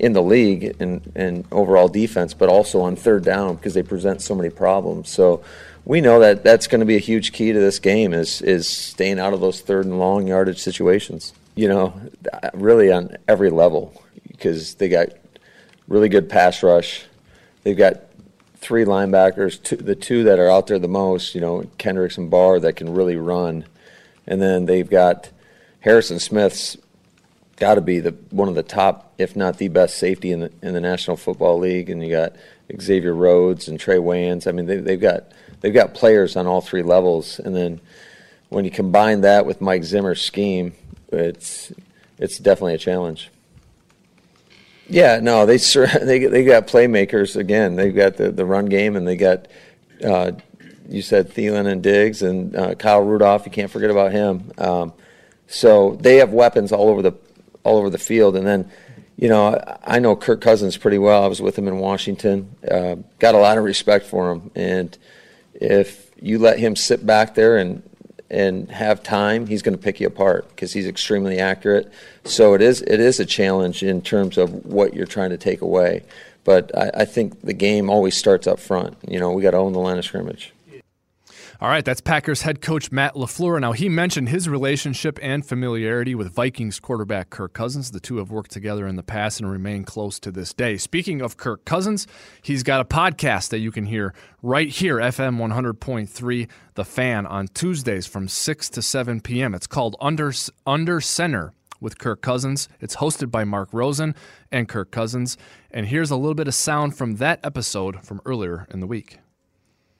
in 0.00 0.14
the 0.14 0.22
league 0.22 0.74
and, 0.80 1.12
and 1.14 1.44
overall 1.52 1.86
defense, 1.86 2.32
but 2.32 2.48
also 2.48 2.80
on 2.80 2.96
third 2.96 3.22
down 3.22 3.54
because 3.54 3.74
they 3.74 3.82
present 3.82 4.22
so 4.22 4.34
many 4.34 4.48
problems. 4.48 5.10
So 5.10 5.44
we 5.84 6.00
know 6.00 6.20
that 6.20 6.42
that's 6.42 6.66
going 6.66 6.80
to 6.80 6.86
be 6.86 6.96
a 6.96 7.00
huge 7.00 7.32
key 7.32 7.52
to 7.52 7.58
this 7.60 7.78
game 7.78 8.14
is 8.14 8.40
is 8.40 8.66
staying 8.66 9.20
out 9.20 9.34
of 9.34 9.40
those 9.40 9.60
third 9.60 9.84
and 9.84 9.98
long 9.98 10.26
yardage 10.26 10.58
situations. 10.58 11.34
You 11.54 11.68
know, 11.68 12.00
really 12.54 12.90
on 12.90 13.16
every 13.28 13.50
level 13.50 14.02
because 14.26 14.74
they 14.76 14.88
got 14.88 15.08
really 15.86 16.08
good 16.08 16.30
pass 16.30 16.62
rush. 16.62 17.04
They've 17.62 17.76
got 17.76 18.00
three 18.56 18.86
linebackers, 18.86 19.62
two, 19.62 19.76
the 19.76 19.94
two 19.94 20.24
that 20.24 20.38
are 20.38 20.48
out 20.48 20.66
there 20.66 20.78
the 20.78 20.88
most. 20.88 21.34
You 21.34 21.42
know, 21.42 21.64
Kendricks 21.76 22.16
and 22.16 22.30
Barr 22.30 22.58
that 22.60 22.76
can 22.76 22.94
really 22.94 23.16
run, 23.16 23.66
and 24.26 24.40
then 24.40 24.64
they've 24.64 24.88
got 24.88 25.28
Harrison 25.80 26.18
Smith's 26.18 26.78
got 27.60 27.74
to 27.74 27.80
be 27.80 28.00
the 28.00 28.12
one 28.30 28.48
of 28.48 28.54
the 28.56 28.62
top, 28.62 29.12
if 29.18 29.36
not 29.36 29.58
the 29.58 29.68
best 29.68 29.98
safety 29.98 30.32
in 30.32 30.40
the 30.40 30.52
in 30.62 30.72
the 30.72 30.80
National 30.80 31.16
Football 31.16 31.58
League, 31.58 31.90
and 31.90 32.02
you 32.04 32.10
got 32.10 32.34
Xavier 32.80 33.14
Rhodes 33.14 33.68
and 33.68 33.78
Trey 33.78 33.98
Waynes. 33.98 34.48
I 34.48 34.52
mean, 34.52 34.66
they, 34.66 34.78
they've 34.78 35.00
got 35.00 35.30
they've 35.60 35.74
got 35.74 35.94
players 35.94 36.34
on 36.34 36.46
all 36.46 36.62
three 36.62 36.82
levels, 36.82 37.38
and 37.38 37.54
then 37.54 37.80
when 38.48 38.64
you 38.64 38.70
combine 38.70 39.20
that 39.20 39.46
with 39.46 39.60
Mike 39.60 39.84
Zimmer's 39.84 40.22
scheme, 40.22 40.72
it's 41.12 41.72
it's 42.18 42.38
definitely 42.38 42.74
a 42.74 42.78
challenge. 42.78 43.30
Yeah, 44.88 45.20
no, 45.20 45.46
they 45.46 45.56
they 46.02 46.18
they 46.26 46.44
got 46.44 46.66
playmakers 46.66 47.36
again. 47.36 47.76
They've 47.76 47.94
got 47.94 48.16
the, 48.16 48.32
the 48.32 48.46
run 48.46 48.66
game, 48.66 48.96
and 48.96 49.06
they 49.06 49.16
got 49.16 49.48
uh, 50.02 50.32
you 50.88 51.02
said 51.02 51.30
Thielen 51.30 51.66
and 51.66 51.82
Diggs 51.82 52.22
and 52.22 52.56
uh, 52.56 52.74
Kyle 52.74 53.02
Rudolph. 53.02 53.44
You 53.44 53.52
can't 53.52 53.70
forget 53.70 53.90
about 53.90 54.12
him. 54.12 54.50
Um, 54.56 54.92
so 55.46 55.96
they 56.00 56.16
have 56.16 56.32
weapons 56.32 56.72
all 56.72 56.88
over 56.88 57.02
the 57.02 57.12
all 57.64 57.76
over 57.76 57.90
the 57.90 57.98
field, 57.98 58.36
and 58.36 58.46
then 58.46 58.70
you 59.16 59.28
know, 59.28 59.62
I 59.84 59.98
know 59.98 60.16
Kirk 60.16 60.40
Cousins 60.40 60.78
pretty 60.78 60.96
well. 60.96 61.22
I 61.22 61.26
was 61.26 61.42
with 61.42 61.58
him 61.58 61.68
in 61.68 61.78
Washington. 61.78 62.56
Uh, 62.68 62.96
got 63.18 63.34
a 63.34 63.38
lot 63.38 63.58
of 63.58 63.64
respect 63.64 64.06
for 64.06 64.32
him, 64.32 64.50
and 64.54 64.96
if 65.52 66.10
you 66.20 66.38
let 66.38 66.58
him 66.58 66.74
sit 66.74 67.04
back 67.04 67.34
there 67.34 67.58
and 67.58 67.82
and 68.30 68.70
have 68.70 69.02
time, 69.02 69.46
he's 69.46 69.60
going 69.60 69.76
to 69.76 69.82
pick 69.82 70.00
you 70.00 70.06
apart 70.06 70.48
because 70.50 70.72
he's 70.72 70.86
extremely 70.86 71.38
accurate. 71.38 71.92
So 72.24 72.54
it 72.54 72.62
is 72.62 72.80
it 72.82 72.98
is 73.00 73.20
a 73.20 73.26
challenge 73.26 73.82
in 73.82 74.00
terms 74.00 74.38
of 74.38 74.64
what 74.64 74.94
you're 74.94 75.06
trying 75.06 75.30
to 75.30 75.36
take 75.36 75.60
away. 75.60 76.04
But 76.44 76.76
I, 76.76 77.02
I 77.02 77.04
think 77.04 77.42
the 77.42 77.52
game 77.52 77.90
always 77.90 78.16
starts 78.16 78.46
up 78.46 78.58
front. 78.58 78.96
You 79.06 79.20
know, 79.20 79.32
we 79.32 79.42
got 79.42 79.50
to 79.50 79.58
own 79.58 79.72
the 79.72 79.80
line 79.80 79.98
of 79.98 80.04
scrimmage. 80.04 80.52
All 81.62 81.68
right, 81.68 81.84
that's 81.84 82.00
Packers 82.00 82.40
head 82.40 82.62
coach 82.62 82.90
Matt 82.90 83.12
LaFleur. 83.12 83.60
Now, 83.60 83.72
he 83.72 83.90
mentioned 83.90 84.30
his 84.30 84.48
relationship 84.48 85.18
and 85.20 85.44
familiarity 85.44 86.14
with 86.14 86.32
Vikings 86.32 86.80
quarterback 86.80 87.28
Kirk 87.28 87.52
Cousins. 87.52 87.90
The 87.90 88.00
two 88.00 88.16
have 88.16 88.30
worked 88.30 88.50
together 88.50 88.86
in 88.86 88.96
the 88.96 89.02
past 89.02 89.40
and 89.40 89.50
remain 89.50 89.84
close 89.84 90.18
to 90.20 90.32
this 90.32 90.54
day. 90.54 90.78
Speaking 90.78 91.20
of 91.20 91.36
Kirk 91.36 91.66
Cousins, 91.66 92.06
he's 92.40 92.62
got 92.62 92.80
a 92.80 92.86
podcast 92.86 93.50
that 93.50 93.58
you 93.58 93.70
can 93.70 93.84
hear 93.84 94.14
right 94.40 94.70
here, 94.70 94.96
FM 94.96 95.36
100.3, 95.36 96.48
The 96.76 96.84
Fan, 96.86 97.26
on 97.26 97.48
Tuesdays 97.48 98.06
from 98.06 98.26
6 98.26 98.70
to 98.70 98.80
7 98.80 99.20
p.m. 99.20 99.54
It's 99.54 99.66
called 99.66 99.96
Under, 100.00 100.32
Under 100.66 100.98
Center 101.02 101.52
with 101.78 101.98
Kirk 101.98 102.22
Cousins. 102.22 102.70
It's 102.80 102.96
hosted 102.96 103.30
by 103.30 103.44
Mark 103.44 103.68
Rosen 103.74 104.14
and 104.50 104.66
Kirk 104.66 104.90
Cousins. 104.90 105.36
And 105.70 105.88
here's 105.88 106.10
a 106.10 106.16
little 106.16 106.34
bit 106.34 106.48
of 106.48 106.54
sound 106.54 106.96
from 106.96 107.16
that 107.16 107.38
episode 107.44 108.02
from 108.02 108.22
earlier 108.24 108.66
in 108.70 108.80
the 108.80 108.86
week. 108.86 109.18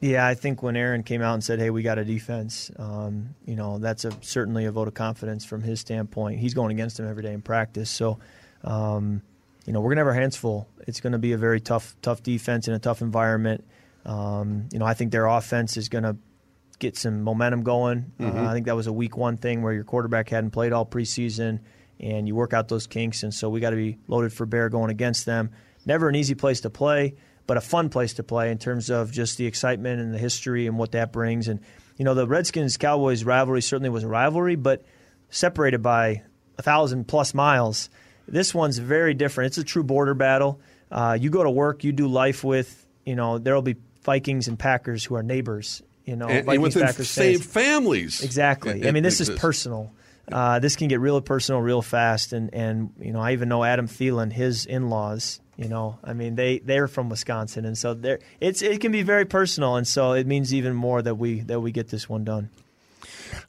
Yeah, 0.00 0.26
I 0.26 0.34
think 0.34 0.62
when 0.62 0.76
Aaron 0.76 1.02
came 1.02 1.20
out 1.20 1.34
and 1.34 1.44
said, 1.44 1.58
"Hey, 1.58 1.68
we 1.68 1.82
got 1.82 1.98
a 1.98 2.04
defense," 2.04 2.70
um, 2.78 3.34
you 3.44 3.54
know, 3.54 3.78
that's 3.78 4.06
a, 4.06 4.12
certainly 4.22 4.64
a 4.64 4.72
vote 4.72 4.88
of 4.88 4.94
confidence 4.94 5.44
from 5.44 5.62
his 5.62 5.78
standpoint. 5.80 6.40
He's 6.40 6.54
going 6.54 6.70
against 6.70 6.98
him 6.98 7.06
every 7.06 7.22
day 7.22 7.34
in 7.34 7.42
practice, 7.42 7.90
so 7.90 8.18
um, 8.64 9.20
you 9.66 9.74
know 9.74 9.80
we're 9.80 9.90
gonna 9.90 10.00
have 10.00 10.06
our 10.06 10.14
hands 10.14 10.36
full. 10.36 10.68
It's 10.86 11.00
going 11.00 11.12
to 11.12 11.18
be 11.18 11.32
a 11.32 11.38
very 11.38 11.60
tough, 11.60 11.94
tough 12.00 12.22
defense 12.22 12.66
in 12.66 12.72
a 12.72 12.78
tough 12.78 13.02
environment. 13.02 13.62
Um, 14.06 14.70
you 14.72 14.78
know, 14.78 14.86
I 14.86 14.94
think 14.94 15.12
their 15.12 15.26
offense 15.26 15.76
is 15.76 15.90
going 15.90 16.04
to 16.04 16.16
get 16.78 16.96
some 16.96 17.22
momentum 17.22 17.62
going. 17.62 18.12
Uh, 18.18 18.22
mm-hmm. 18.22 18.38
Uh, 18.38 18.50
I 18.50 18.54
think 18.54 18.66
that 18.66 18.76
was 18.76 18.86
a 18.86 18.92
week 18.92 19.18
one 19.18 19.36
thing 19.36 19.62
where 19.62 19.74
your 19.74 19.84
quarterback 19.84 20.30
hadn't 20.30 20.52
played 20.52 20.72
all 20.72 20.86
preseason, 20.86 21.60
and 21.98 22.26
you 22.26 22.34
work 22.34 22.54
out 22.54 22.68
those 22.68 22.86
kinks, 22.86 23.22
and 23.22 23.34
so 23.34 23.50
we 23.50 23.60
got 23.60 23.70
to 23.70 23.76
be 23.76 23.98
loaded 24.08 24.32
for 24.32 24.46
bear 24.46 24.70
going 24.70 24.90
against 24.90 25.26
them. 25.26 25.50
Never 25.84 26.08
an 26.08 26.14
easy 26.14 26.34
place 26.34 26.62
to 26.62 26.70
play 26.70 27.16
but 27.46 27.56
a 27.56 27.60
fun 27.60 27.88
place 27.88 28.14
to 28.14 28.22
play 28.22 28.50
in 28.50 28.58
terms 28.58 28.90
of 28.90 29.12
just 29.12 29.38
the 29.38 29.46
excitement 29.46 30.00
and 30.00 30.14
the 30.14 30.18
history 30.18 30.66
and 30.66 30.78
what 30.78 30.92
that 30.92 31.12
brings. 31.12 31.48
And 31.48 31.60
you 31.96 32.04
know, 32.04 32.14
the 32.14 32.26
Redskins 32.26 32.76
Cowboys 32.76 33.24
rivalry 33.24 33.60
certainly 33.60 33.90
was 33.90 34.04
a 34.04 34.08
rivalry, 34.08 34.56
but 34.56 34.84
separated 35.28 35.82
by 35.82 36.22
a 36.58 36.62
thousand 36.62 37.08
plus 37.08 37.34
miles. 37.34 37.90
This 38.26 38.54
one's 38.54 38.78
very 38.78 39.14
different. 39.14 39.48
It's 39.48 39.58
a 39.58 39.64
true 39.64 39.82
border 39.82 40.14
battle. 40.14 40.60
Uh, 40.90 41.18
you 41.20 41.30
go 41.30 41.42
to 41.42 41.50
work, 41.50 41.84
you 41.84 41.92
do 41.92 42.06
life 42.06 42.44
with. 42.44 42.86
You 43.04 43.16
know, 43.16 43.38
there 43.38 43.54
will 43.54 43.62
be 43.62 43.76
Vikings 44.02 44.48
and 44.48 44.58
Packers 44.58 45.04
who 45.04 45.14
are 45.16 45.22
neighbors. 45.22 45.82
You 46.04 46.16
know, 46.16 46.26
and, 46.26 46.46
Vikings, 46.46 46.54
and 46.54 46.62
within 46.62 46.82
Packers 46.82 47.10
same 47.10 47.40
families. 47.40 48.22
Exactly. 48.22 48.86
I 48.86 48.92
mean, 48.92 49.02
this 49.02 49.20
is 49.20 49.30
personal. 49.30 49.92
Uh, 50.32 50.58
this 50.58 50.76
can 50.76 50.88
get 50.88 51.00
real 51.00 51.20
personal 51.20 51.60
real 51.60 51.82
fast. 51.82 52.32
And, 52.32 52.52
and, 52.54 52.92
you 53.00 53.12
know, 53.12 53.20
I 53.20 53.32
even 53.32 53.48
know 53.48 53.64
Adam 53.64 53.88
Thielen, 53.88 54.32
his 54.32 54.66
in 54.66 54.88
laws, 54.90 55.40
you 55.56 55.68
know, 55.68 55.98
I 56.02 56.14
mean, 56.14 56.36
they, 56.36 56.58
they're 56.58 56.88
from 56.88 57.08
Wisconsin. 57.08 57.64
And 57.64 57.76
so 57.76 57.98
it's, 58.40 58.62
it 58.62 58.80
can 58.80 58.92
be 58.92 59.02
very 59.02 59.26
personal. 59.26 59.76
And 59.76 59.86
so 59.86 60.12
it 60.12 60.26
means 60.26 60.54
even 60.54 60.74
more 60.74 61.02
that 61.02 61.16
we, 61.16 61.40
that 61.40 61.60
we 61.60 61.72
get 61.72 61.88
this 61.88 62.08
one 62.08 62.24
done. 62.24 62.50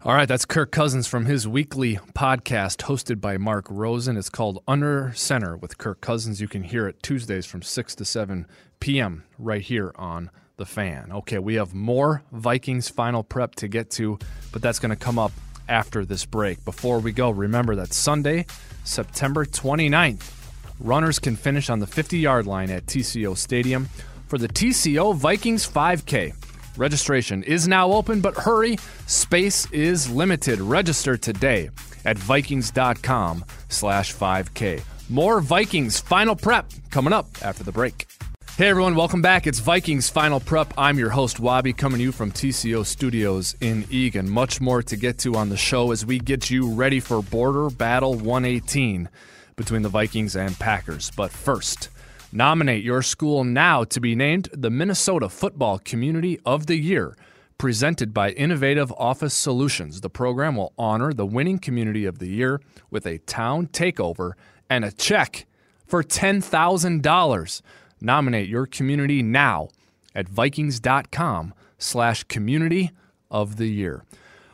All 0.04 0.14
right, 0.14 0.28
that's 0.28 0.46
Kirk 0.46 0.72
Cousins 0.72 1.08
from 1.08 1.26
his 1.26 1.48
weekly 1.48 1.98
podcast 2.14 2.78
hosted 2.84 3.20
by 3.20 3.38
Mark 3.38 3.66
Rosen. 3.70 4.18
It's 4.18 4.30
called 4.30 4.64
Under 4.68 5.12
Center 5.16 5.58
with 5.58 5.78
Kirk 5.78 6.02
Cousins. 6.02 6.42
You 6.42 6.48
can 6.48 6.64
hear 6.64 6.88
it 6.88 7.02
Tuesdays 7.02 7.46
from 7.46 7.62
6 7.62 7.96
to 7.96 8.06
7 8.06 8.48
p.m. 8.80 9.24
right 9.38 9.62
here 9.62 9.92
on 9.96 10.30
The 10.58 10.66
Fan. 10.66 11.12
Okay, 11.12 11.40
we 11.40 11.56
have 11.56 11.74
more 11.74 12.24
Vikings 12.32 12.90
final 12.90 13.24
prep 13.24 13.56
to 13.56 13.68
get 13.68 13.90
to, 13.92 14.20
but 14.52 14.62
that's 14.62 14.80
going 14.80 14.90
to 14.92 14.96
come 14.96 15.20
up 15.20 15.32
after 15.72 16.06
this 16.06 16.26
break. 16.26 16.64
Before 16.66 17.00
we 17.00 17.12
go, 17.14 17.32
remember 17.32 17.76
that 17.78 17.94
Sunday, 17.94 18.46
September 18.84 19.46
29th, 19.46 20.32
runners 20.80 21.18
can 21.18 21.36
finish 21.36 21.70
on 21.70 21.80
the 21.80 21.88
50 21.88 22.20
yard 22.20 22.46
line 22.46 22.70
at 22.70 22.86
TCO 22.86 23.36
Stadium 23.38 23.86
for 24.28 24.38
the 24.38 24.50
TCO 24.50 25.16
Vikings 25.16 25.68
5K. 25.68 26.36
Registration 26.78 27.44
is 27.44 27.68
now 27.68 27.92
open, 27.92 28.22
but 28.22 28.36
hurry, 28.36 28.78
space 29.08 29.70
is 29.72 30.10
limited. 30.10 30.60
Register 30.60 31.18
today 31.18 31.70
at 32.06 32.18
vikings.com 32.18 33.46
slash 33.70 34.14
5K. 34.14 34.82
More 35.10 35.42
Vikings 35.42 36.00
Final 36.00 36.36
Prep 36.36 36.72
coming 36.90 37.14
up 37.14 37.28
after 37.42 37.64
the 37.64 37.72
break. 37.72 38.11
Hey 38.58 38.68
everyone, 38.68 38.96
welcome 38.96 39.22
back. 39.22 39.48
It's 39.48 39.60
Vikings 39.60 40.10
Final 40.10 40.42
Prep. 40.42 40.74
I'm 40.78 41.00
your 41.00 41.10
host, 41.10 41.40
Wabi, 41.40 41.72
coming 41.72 42.00
to 42.00 42.04
you 42.04 42.12
from 42.12 42.32
TCO 42.32 42.86
Studios 42.86 43.56
in 43.62 43.86
Eagan. 43.90 44.30
Much 44.30 44.60
more 44.60 44.84
to 44.84 44.98
get 44.98 45.18
to 45.20 45.36
on 45.36 45.48
the 45.48 45.58
show 45.58 45.92
as 45.92 46.06
we 46.06 46.20
get 46.20 46.50
you 46.50 46.70
ready 46.70 47.00
for 47.00 47.24
Border 47.24 47.70
Battle 47.70 48.14
118 48.14 49.10
between 49.56 49.84
the 49.84 49.90
Vikings 49.90 50.36
and 50.36 50.60
Packers. 50.60 51.12
But 51.16 51.32
first, 51.32 51.90
nominate 52.34 52.84
your 52.84 53.02
school 53.02 53.46
now 53.46 53.86
to 53.86 54.02
be 54.02 54.16
named 54.16 54.50
the 54.52 54.70
Minnesota 54.70 55.30
Football 55.30 55.80
Community 55.80 56.38
of 56.46 56.68
the 56.68 56.76
Year. 56.76 57.16
Presented 57.58 58.14
by 58.14 58.32
Innovative 58.32 58.92
Office 58.98 59.34
Solutions, 59.34 60.02
the 60.02 60.10
program 60.10 60.58
will 60.58 60.74
honor 60.78 61.14
the 61.14 61.26
winning 61.26 61.58
Community 61.58 62.06
of 62.06 62.20
the 62.20 62.28
Year 62.28 62.60
with 62.92 63.08
a 63.08 63.20
town 63.20 63.68
takeover 63.68 64.34
and 64.70 64.84
a 64.84 64.92
check 64.92 65.48
for 65.88 66.04
$10,000. 66.04 67.62
Nominate 68.02 68.50
your 68.50 68.66
community 68.66 69.22
now 69.22 69.70
at 70.16 70.28
vikings.com 70.28 71.54
slash 71.78 72.24
community 72.26 72.92
of 73.30 73.58
the 73.58 73.68
year. 73.68 74.04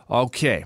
Okay, 0.10 0.66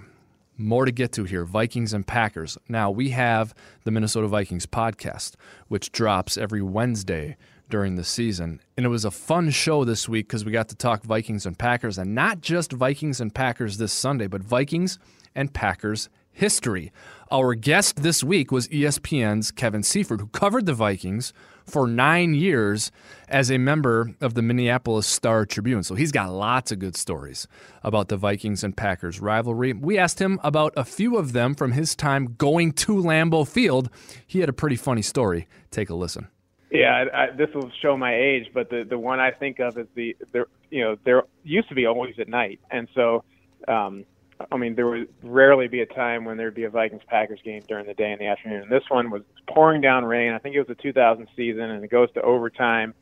more 0.57 0.85
to 0.85 0.91
get 0.91 1.11
to 1.13 1.23
here 1.23 1.45
Vikings 1.45 1.93
and 1.93 2.05
Packers. 2.05 2.57
Now, 2.67 2.91
we 2.91 3.09
have 3.09 3.53
the 3.83 3.91
Minnesota 3.91 4.27
Vikings 4.27 4.65
podcast, 4.65 5.33
which 5.67 5.91
drops 5.91 6.37
every 6.37 6.61
Wednesday 6.61 7.37
during 7.69 7.95
the 7.95 8.03
season. 8.03 8.61
And 8.77 8.85
it 8.85 8.89
was 8.89 9.05
a 9.05 9.11
fun 9.11 9.49
show 9.49 9.83
this 9.83 10.07
week 10.07 10.27
because 10.27 10.45
we 10.45 10.51
got 10.51 10.69
to 10.69 10.75
talk 10.75 11.03
Vikings 11.03 11.45
and 11.45 11.57
Packers, 11.57 11.97
and 11.97 12.13
not 12.13 12.41
just 12.41 12.73
Vikings 12.73 13.19
and 13.19 13.33
Packers 13.33 13.77
this 13.77 13.93
Sunday, 13.93 14.27
but 14.27 14.43
Vikings 14.43 14.99
and 15.33 15.53
Packers 15.53 16.09
history. 16.31 16.91
Our 17.31 17.55
guest 17.55 18.03
this 18.03 18.23
week 18.23 18.51
was 18.51 18.67
ESPN's 18.67 19.51
Kevin 19.51 19.83
Seifert, 19.83 20.19
who 20.19 20.27
covered 20.27 20.65
the 20.65 20.73
Vikings 20.73 21.33
for 21.65 21.87
nine 21.87 22.33
years 22.33 22.91
as 23.27 23.49
a 23.49 23.57
member 23.57 24.13
of 24.19 24.33
the 24.33 24.41
Minneapolis 24.41 25.07
Star 25.07 25.45
Tribune. 25.45 25.83
So 25.83 25.95
he's 25.95 26.11
got 26.11 26.31
lots 26.31 26.71
of 26.71 26.79
good 26.79 26.95
stories 26.95 27.47
about 27.83 28.09
the 28.09 28.17
Vikings 28.17 28.63
and 28.63 28.75
Packers 28.75 29.19
rivalry. 29.19 29.73
We 29.73 29.97
asked 29.97 30.19
him 30.19 30.39
about 30.43 30.73
a 30.75 30.83
few 30.83 31.17
of 31.17 31.33
them 31.33 31.55
from 31.55 31.71
his 31.71 31.95
time 31.95 32.35
going 32.37 32.73
to 32.73 32.95
Lambeau 32.95 33.47
Field. 33.47 33.89
He 34.25 34.39
had 34.39 34.49
a 34.49 34.53
pretty 34.53 34.75
funny 34.75 35.01
story. 35.01 35.47
Take 35.71 35.89
a 35.89 35.95
listen. 35.95 36.27
Yeah, 36.71 37.05
I, 37.13 37.23
I, 37.23 37.31
this 37.35 37.49
will 37.53 37.69
show 37.81 37.97
my 37.97 38.15
age, 38.15 38.47
but 38.53 38.69
the 38.69 38.85
the 38.89 38.97
one 38.97 39.19
I 39.19 39.31
think 39.31 39.59
of 39.59 39.77
is 39.77 39.87
the 39.93 40.15
there 40.31 40.45
you 40.69 40.81
know 40.81 40.95
there 41.03 41.23
used 41.43 41.67
to 41.67 41.75
be 41.75 41.85
always 41.85 42.15
at 42.17 42.29
night, 42.29 42.61
and 42.71 42.87
so 42.95 43.25
um, 43.67 44.05
I 44.51 44.57
mean, 44.57 44.75
there 44.75 44.87
would 44.87 45.07
rarely 45.23 45.67
be 45.67 45.81
a 45.81 45.85
time 45.85 46.25
when 46.25 46.37
there'd 46.37 46.55
be 46.55 46.63
a 46.63 46.69
Vikings 46.69 47.01
Packers 47.07 47.39
game 47.43 47.61
during 47.67 47.85
the 47.85 47.93
day 47.93 48.11
in 48.11 48.19
the 48.19 48.27
afternoon. 48.27 48.67
This 48.69 48.83
one 48.89 49.09
was 49.09 49.23
pouring 49.49 49.81
down 49.81 50.05
rain. 50.05 50.33
I 50.33 50.39
think 50.39 50.55
it 50.55 50.59
was 50.59 50.69
a 50.69 50.81
2000 50.81 51.27
season, 51.35 51.63
and 51.63 51.83
it 51.83 51.89
goes 51.89 52.11
to 52.13 52.21
overtime, 52.21 52.93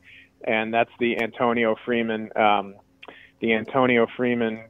and 0.44 0.72
that's 0.72 0.90
the 0.98 1.20
Antonio 1.22 1.76
Freeman, 1.84 2.30
um, 2.36 2.74
the 3.40 3.54
Antonio 3.54 4.06
Freeman 4.16 4.64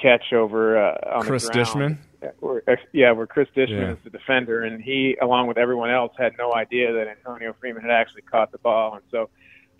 catch 0.00 0.32
over 0.32 0.78
uh, 0.78 1.16
on 1.18 1.22
Chris 1.22 1.46
the 1.46 1.52
ground. 1.52 1.68
Dishman. 1.68 1.98
Where, 2.38 2.62
yeah, 2.92 3.10
where 3.10 3.26
Chris 3.26 3.48
Dishman 3.56 3.80
Yeah. 3.80 3.92
is 3.92 3.98
the 4.04 4.10
defender, 4.10 4.62
and 4.62 4.80
he, 4.82 5.16
along 5.20 5.48
with 5.48 5.58
everyone 5.58 5.90
else, 5.90 6.12
had 6.16 6.32
no 6.38 6.54
idea 6.54 6.92
that 6.92 7.08
Antonio 7.08 7.52
Freeman 7.60 7.82
had 7.82 7.90
actually 7.90 8.22
caught 8.22 8.52
the 8.52 8.58
ball, 8.58 8.94
and 8.94 9.02
so 9.10 9.28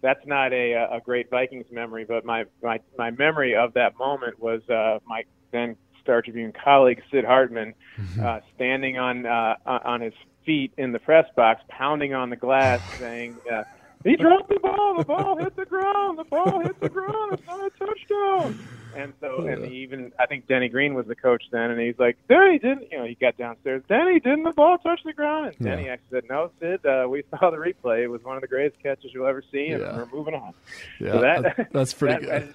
that's 0.02 0.26
not 0.26 0.52
a 0.52 0.73
a 0.73 1.00
great 1.05 1.31
Vikings 1.31 1.67
memory. 1.71 2.05
But 2.05 2.25
my 2.25 2.45
my 2.62 2.81
my 2.99 3.12
memory 3.12 3.55
of 3.55 3.75
that 3.75 3.97
moment 3.97 4.41
was 4.41 4.69
uh, 4.69 4.99
my 5.07 5.23
then 5.52 5.76
Star 6.03 6.23
Tribune 6.23 6.53
colleague 6.53 7.03
Sid 7.11 7.25
Hartman 7.25 7.75
uh, 8.21 8.41
standing 8.55 8.99
on 8.99 9.27
uh, 9.27 9.57
on 9.67 10.01
his 10.01 10.15
feet 10.45 10.73
in 10.77 10.93
the 10.93 10.99
press 10.99 11.27
box, 11.37 11.63
pounding 11.69 12.15
on 12.15 12.31
the 12.31 12.37
glass, 12.37 12.81
saying. 12.99 13.37
Uh, 13.51 13.65
he 14.05 14.17
dropped 14.17 14.49
the 14.49 14.59
ball. 14.59 14.97
The 14.99 15.05
ball 15.05 15.37
hit 15.37 15.55
the 15.55 15.65
ground. 15.65 16.19
The 16.19 16.25
ball 16.25 16.59
hit 16.59 16.81
the 16.81 16.89
ground. 16.89 17.35
It's 17.35 17.47
not 17.47 17.61
a 17.65 17.71
touchdown. 17.71 18.59
And 18.97 19.13
so, 19.21 19.47
and 19.47 19.65
he 19.65 19.77
even 19.77 20.13
I 20.19 20.27
think 20.27 20.49
Denny 20.49 20.69
Green 20.69 20.95
was 20.95 21.07
the 21.07 21.15
coach 21.15 21.45
then, 21.53 21.71
and 21.71 21.81
he's 21.81 21.97
like, 22.01 22.17
Denny 22.29 22.59
didn't. 22.59 22.91
You 22.91 22.99
know, 22.99 23.05
he 23.05 23.15
got 23.15 23.37
downstairs. 23.39 23.85
Denny 23.89 24.19
didn't 24.19 24.43
the 24.43 24.51
ball 24.51 24.79
touch 24.79 24.99
the 25.05 25.13
ground? 25.13 25.47
And 25.47 25.55
Yeah. 25.65 25.77
Denny 25.77 25.89
actually 25.89 26.21
said, 26.21 26.25
No, 26.29 26.51
Sid. 26.61 26.85
Uh, 26.85 27.07
we 27.09 27.23
saw 27.31 27.51
the 27.51 27.59
replay. 27.59 28.03
It 28.03 28.09
was 28.09 28.25
one 28.25 28.35
of 28.35 28.43
the 28.43 28.49
greatest 28.49 28.83
catches 28.83 29.15
you'll 29.15 29.29
ever 29.29 29.43
see, 29.53 29.69
and 29.69 29.81
Yeah. 29.81 29.97
we're 29.97 30.07
moving 30.13 30.35
on. 30.35 30.53
Yeah, 30.99 31.13
So 31.13 31.21
that, 31.21 31.43
that- 31.57 31.73
that's 31.73 31.95
pretty 31.95 32.27
that- 32.27 32.41
good. 32.47 32.55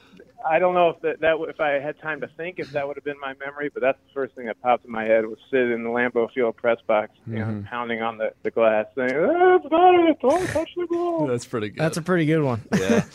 I, 0.50 0.56
I 0.56 0.60
don't 0.60 0.74
know 0.74 0.90
if 0.90 1.02
that, 1.02 1.20
that 1.22 1.36
if 1.50 1.60
I 1.60 1.80
had 1.80 2.00
time 2.02 2.22
to 2.22 2.28
think 2.38 2.60
if 2.60 2.72
that 2.72 2.88
would 2.88 2.98
have 2.98 3.04
been 3.04 3.20
my 3.20 3.34
memory, 3.44 3.70
but 3.74 3.82
that's 3.82 3.98
the 4.08 4.14
first 4.14 4.36
thing 4.36 4.46
that 4.48 4.62
popped 4.62 4.86
in 4.86 4.92
my 4.92 5.04
head 5.06 5.26
was 5.26 5.38
sitting 5.52 5.72
in 5.72 5.84
the 5.84 5.90
Lambeau 5.90 6.32
Field 6.34 6.56
press 6.58 6.78
box, 6.88 7.12
you 7.26 7.34
Mm-hmm. 7.36 7.60
know, 7.62 7.66
pounding 7.70 8.02
on 8.02 8.18
the, 8.18 8.32
the 8.44 8.52
glass, 8.52 8.86
saying, 8.96 9.12
oh, 9.14 9.56
"It's 9.62 9.72
not 9.72 10.10
it. 10.10 10.18
Don't 10.22 10.48
touch 10.48 10.70
the 10.76 10.86
ball." 10.88 11.28
That's 11.28 11.46
pretty 11.46 11.70
good. 11.70 11.80
That's 11.80 11.98
a 11.98 12.02
pretty 12.02 12.26
good 12.26 12.44
one. 12.44 12.62
Yeah. 12.76 13.04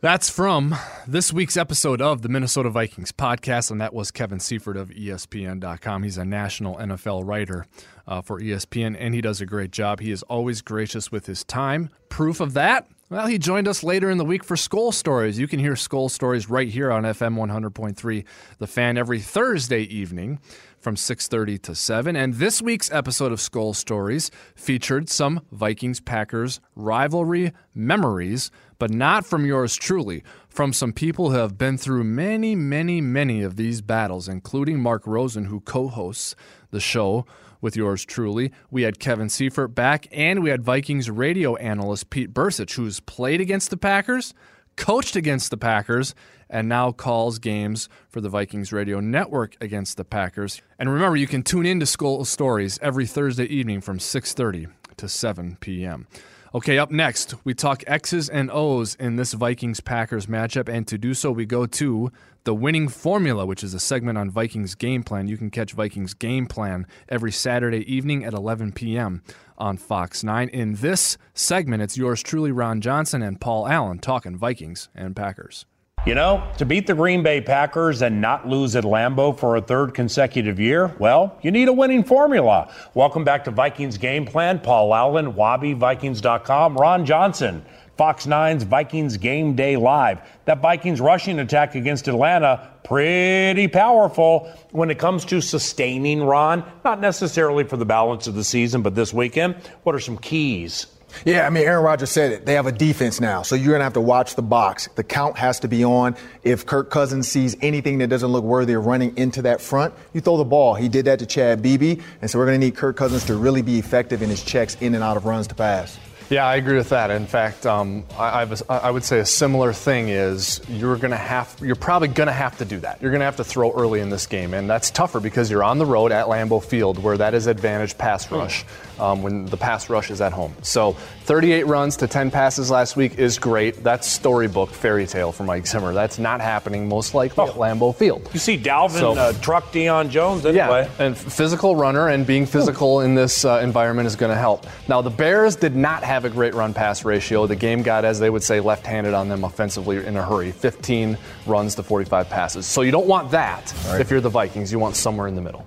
That's 0.00 0.28
from 0.28 0.74
this 1.06 1.32
week's 1.32 1.56
episode 1.56 2.02
of 2.02 2.22
the 2.22 2.28
Minnesota 2.28 2.70
Vikings 2.70 3.12
podcast, 3.12 3.70
and 3.70 3.80
that 3.80 3.94
was 3.94 4.10
Kevin 4.10 4.40
Seifert 4.40 4.76
of 4.76 4.90
ESPN.com. 4.90 6.02
He's 6.02 6.18
a 6.18 6.24
national 6.24 6.74
NFL 6.76 7.24
writer 7.24 7.66
uh, 8.08 8.20
for 8.20 8.40
ESPN, 8.40 8.96
and 8.98 9.14
he 9.14 9.20
does 9.20 9.40
a 9.40 9.46
great 9.46 9.70
job. 9.70 10.00
He 10.00 10.10
is 10.10 10.24
always 10.24 10.60
gracious 10.60 11.12
with 11.12 11.26
his 11.26 11.44
time. 11.44 11.88
Proof 12.08 12.40
of 12.40 12.54
that? 12.54 12.88
Well, 13.12 13.26
he 13.26 13.36
joined 13.36 13.68
us 13.68 13.84
later 13.84 14.10
in 14.10 14.16
the 14.16 14.24
week 14.24 14.42
for 14.42 14.56
Skol 14.56 14.90
Stories. 14.90 15.38
You 15.38 15.46
can 15.46 15.58
hear 15.58 15.74
Skol 15.74 16.10
Stories 16.10 16.48
right 16.48 16.68
here 16.68 16.90
on 16.90 17.02
FM 17.02 17.36
100.3 17.36 18.24
The 18.56 18.66
Fan 18.66 18.96
every 18.96 19.20
Thursday 19.20 19.82
evening 19.82 20.40
from 20.78 20.96
6:30 20.96 21.60
to 21.60 21.74
7 21.74 22.16
and 22.16 22.32
this 22.32 22.62
week's 22.62 22.90
episode 22.90 23.30
of 23.30 23.38
Skol 23.38 23.76
Stories 23.76 24.30
featured 24.56 25.10
some 25.10 25.42
Vikings 25.52 26.00
Packers 26.00 26.58
rivalry 26.74 27.52
memories 27.74 28.50
but 28.78 28.90
not 28.90 29.26
from 29.26 29.44
yours 29.44 29.76
truly 29.76 30.24
from 30.48 30.72
some 30.72 30.94
people 30.94 31.30
who 31.30 31.36
have 31.36 31.58
been 31.58 31.76
through 31.76 32.04
many 32.04 32.56
many 32.56 33.02
many 33.02 33.42
of 33.42 33.56
these 33.56 33.82
battles 33.82 34.26
including 34.26 34.80
Mark 34.80 35.06
Rosen 35.06 35.44
who 35.44 35.60
co-hosts 35.60 36.34
the 36.70 36.80
show 36.80 37.26
with 37.62 37.74
yours 37.74 38.04
truly. 38.04 38.52
We 38.70 38.82
had 38.82 38.98
Kevin 38.98 39.30
Seifert 39.30 39.74
back 39.74 40.06
and 40.12 40.42
we 40.42 40.50
had 40.50 40.62
Vikings 40.62 41.08
radio 41.08 41.56
analyst 41.56 42.10
Pete 42.10 42.34
Bercich 42.34 42.74
who's 42.74 43.00
played 43.00 43.40
against 43.40 43.70
the 43.70 43.78
Packers 43.78 44.34
coached 44.76 45.16
against 45.16 45.50
the 45.50 45.56
Packers, 45.56 46.14
and 46.48 46.68
now 46.68 46.92
calls 46.92 47.38
games 47.38 47.88
for 48.08 48.20
the 48.20 48.28
Vikings 48.28 48.72
radio 48.72 49.00
network 49.00 49.56
against 49.60 49.96
the 49.96 50.04
Packers. 50.04 50.60
And 50.78 50.92
remember, 50.92 51.16
you 51.16 51.26
can 51.26 51.42
tune 51.42 51.66
in 51.66 51.80
to 51.80 51.86
Skol 51.86 52.26
Stories 52.26 52.78
every 52.82 53.06
Thursday 53.06 53.46
evening 53.46 53.80
from 53.80 53.98
6:30 53.98 54.70
to 54.96 55.08
7 55.08 55.56
p.m. 55.60 56.06
Okay, 56.54 56.76
up 56.76 56.90
next, 56.90 57.34
we 57.44 57.54
talk 57.54 57.82
X's 57.86 58.28
and 58.28 58.50
O's 58.50 58.94
in 58.96 59.16
this 59.16 59.32
Vikings 59.32 59.80
Packers 59.80 60.26
matchup, 60.26 60.68
and 60.68 60.86
to 60.86 60.98
do 60.98 61.14
so, 61.14 61.32
we 61.32 61.46
go 61.46 61.64
to 61.64 62.12
the 62.44 62.54
winning 62.54 62.88
formula, 62.88 63.46
which 63.46 63.64
is 63.64 63.72
a 63.72 63.80
segment 63.80 64.18
on 64.18 64.28
Vikings 64.28 64.74
game 64.74 65.02
plan. 65.02 65.28
You 65.28 65.38
can 65.38 65.50
catch 65.50 65.72
Vikings 65.72 66.12
game 66.12 66.44
plan 66.44 66.86
every 67.08 67.32
Saturday 67.32 67.90
evening 67.90 68.22
at 68.22 68.34
11 68.34 68.72
p.m. 68.72 69.22
on 69.56 69.78
Fox 69.78 70.22
9. 70.22 70.50
In 70.50 70.74
this 70.74 71.16
segment, 71.32 71.82
it's 71.82 71.96
yours 71.96 72.22
truly, 72.22 72.52
Ron 72.52 72.82
Johnson 72.82 73.22
and 73.22 73.40
Paul 73.40 73.66
Allen, 73.66 73.98
talking 73.98 74.36
Vikings 74.36 74.90
and 74.94 75.16
Packers. 75.16 75.64
You 76.04 76.16
know, 76.16 76.42
to 76.58 76.64
beat 76.64 76.88
the 76.88 76.94
Green 76.94 77.22
Bay 77.22 77.40
Packers 77.40 78.02
and 78.02 78.20
not 78.20 78.48
lose 78.48 78.74
at 78.74 78.82
Lambeau 78.82 79.38
for 79.38 79.54
a 79.54 79.62
third 79.62 79.94
consecutive 79.94 80.58
year, 80.58 80.92
well, 80.98 81.38
you 81.42 81.52
need 81.52 81.68
a 81.68 81.72
winning 81.72 82.02
formula. 82.02 82.74
Welcome 82.94 83.22
back 83.22 83.44
to 83.44 83.52
Vikings 83.52 83.98
Game 83.98 84.26
Plan. 84.26 84.58
Paul 84.58 84.92
Allen, 84.92 85.34
WabiVikings.com, 85.34 86.76
Ron 86.76 87.06
Johnson. 87.06 87.64
Fox 87.96 88.26
9's 88.26 88.64
Vikings 88.64 89.16
Game 89.16 89.54
Day 89.54 89.76
Live. 89.76 90.20
That 90.46 90.60
Vikings 90.60 91.00
rushing 91.00 91.38
attack 91.38 91.76
against 91.76 92.08
Atlanta, 92.08 92.68
pretty 92.82 93.68
powerful 93.68 94.52
when 94.72 94.90
it 94.90 94.98
comes 94.98 95.24
to 95.26 95.40
sustaining 95.40 96.24
Ron. 96.24 96.64
Not 96.84 96.98
necessarily 96.98 97.62
for 97.62 97.76
the 97.76 97.86
balance 97.86 98.26
of 98.26 98.34
the 98.34 98.42
season, 98.42 98.82
but 98.82 98.96
this 98.96 99.14
weekend. 99.14 99.54
What 99.84 99.94
are 99.94 100.00
some 100.00 100.18
keys? 100.18 100.88
Yeah, 101.24 101.46
I 101.46 101.50
mean, 101.50 101.64
Aaron 101.64 101.84
Rodgers 101.84 102.10
said 102.10 102.32
it. 102.32 102.46
They 102.46 102.54
have 102.54 102.66
a 102.66 102.72
defense 102.72 103.20
now, 103.20 103.42
so 103.42 103.54
you're 103.54 103.68
going 103.68 103.80
to 103.80 103.84
have 103.84 103.92
to 103.94 104.00
watch 104.00 104.34
the 104.34 104.42
box. 104.42 104.88
The 104.94 105.04
count 105.04 105.38
has 105.38 105.60
to 105.60 105.68
be 105.68 105.84
on. 105.84 106.16
If 106.42 106.66
Kirk 106.66 106.90
Cousins 106.90 107.28
sees 107.28 107.56
anything 107.60 107.98
that 107.98 108.08
doesn't 108.08 108.30
look 108.30 108.44
worthy 108.44 108.74
of 108.74 108.86
running 108.86 109.16
into 109.16 109.42
that 109.42 109.60
front, 109.60 109.94
you 110.12 110.20
throw 110.20 110.36
the 110.36 110.44
ball. 110.44 110.74
He 110.74 110.88
did 110.88 111.04
that 111.06 111.18
to 111.20 111.26
Chad 111.26 111.62
Beebe, 111.62 112.00
and 112.20 112.30
so 112.30 112.38
we're 112.38 112.46
going 112.46 112.60
to 112.60 112.66
need 112.66 112.76
Kirk 112.76 112.96
Cousins 112.96 113.24
to 113.26 113.36
really 113.36 113.62
be 113.62 113.78
effective 113.78 114.22
in 114.22 114.30
his 114.30 114.42
checks 114.42 114.76
in 114.80 114.94
and 114.94 115.04
out 115.04 115.16
of 115.16 115.24
runs 115.24 115.46
to 115.48 115.54
pass. 115.54 115.98
Yeah, 116.32 116.46
I 116.46 116.56
agree 116.56 116.78
with 116.78 116.88
that. 116.88 117.10
In 117.10 117.26
fact, 117.26 117.66
um, 117.66 118.04
I, 118.18 118.48
I, 118.70 118.90
would 118.90 119.04
say 119.04 119.18
a 119.18 119.26
similar 119.26 119.74
thing 119.74 120.08
is 120.08 120.62
you're 120.66 120.96
going 120.96 121.10
to 121.10 121.16
have, 121.18 121.54
you're 121.60 121.76
probably 121.76 122.08
going 122.08 122.28
to 122.28 122.32
have 122.32 122.56
to 122.56 122.64
do 122.64 122.80
that. 122.80 123.02
You're 123.02 123.10
going 123.10 123.20
to 123.20 123.26
have 123.26 123.36
to 123.36 123.44
throw 123.44 123.70
early 123.72 124.00
in 124.00 124.08
this 124.08 124.26
game, 124.26 124.54
and 124.54 124.68
that's 124.68 124.90
tougher 124.90 125.20
because 125.20 125.50
you're 125.50 125.62
on 125.62 125.76
the 125.76 125.84
road 125.84 126.10
at 126.10 126.28
Lambeau 126.28 126.64
Field, 126.64 127.02
where 127.02 127.18
that 127.18 127.34
is 127.34 127.48
advantage 127.48 127.98
pass 127.98 128.30
rush 128.30 128.64
um, 128.98 129.22
when 129.22 129.44
the 129.46 129.58
pass 129.58 129.90
rush 129.90 130.10
is 130.10 130.22
at 130.22 130.32
home. 130.32 130.54
So 130.62 130.92
38 131.24 131.66
runs 131.66 131.96
to 131.98 132.06
10 132.06 132.30
passes 132.30 132.70
last 132.70 132.96
week 132.96 133.18
is 133.18 133.38
great. 133.38 133.82
That's 133.82 134.06
storybook 134.06 134.70
fairy 134.70 135.06
tale 135.06 135.32
for 135.32 135.44
Mike 135.44 135.66
Zimmer. 135.66 135.92
That's 135.92 136.18
not 136.18 136.40
happening 136.40 136.88
most 136.88 137.14
likely 137.14 137.44
oh. 137.44 137.48
at 137.48 137.56
Lambeau 137.56 137.94
Field. 137.94 138.30
You 138.32 138.38
see 138.38 138.56
Dalvin 138.56 139.00
so, 139.00 139.12
uh, 139.12 139.32
truck 139.34 139.72
Deion 139.72 140.08
Jones 140.08 140.46
anyway. 140.46 140.88
Yeah, 140.98 141.04
and 141.04 141.18
physical 141.18 141.76
runner 141.76 142.08
and 142.08 142.26
being 142.26 142.46
physical 142.46 143.00
in 143.00 143.14
this 143.14 143.44
uh, 143.44 143.60
environment 143.62 144.06
is 144.06 144.16
going 144.16 144.30
to 144.30 144.38
help. 144.38 144.66
Now 144.88 145.02
the 145.02 145.10
Bears 145.10 145.56
did 145.56 145.76
not 145.76 146.04
have 146.04 146.21
a 146.24 146.30
great 146.30 146.54
run 146.54 146.74
pass 146.74 147.04
ratio. 147.04 147.46
The 147.46 147.56
game 147.56 147.82
got, 147.82 148.04
as 148.04 148.18
they 148.18 148.30
would 148.30 148.42
say, 148.42 148.60
left-handed 148.60 149.14
on 149.14 149.28
them 149.28 149.44
offensively 149.44 150.04
in 150.04 150.16
a 150.16 150.24
hurry. 150.24 150.52
15 150.52 151.16
runs 151.46 151.74
to 151.76 151.82
45 151.82 152.28
passes. 152.28 152.66
So 152.66 152.82
you 152.82 152.90
don't 152.90 153.06
want 153.06 153.30
that 153.32 153.74
right. 153.86 154.00
if 154.00 154.10
you're 154.10 154.20
the 154.20 154.28
Vikings. 154.28 154.72
You 154.72 154.78
want 154.78 154.96
somewhere 154.96 155.28
in 155.28 155.34
the 155.34 155.42
middle. 155.42 155.66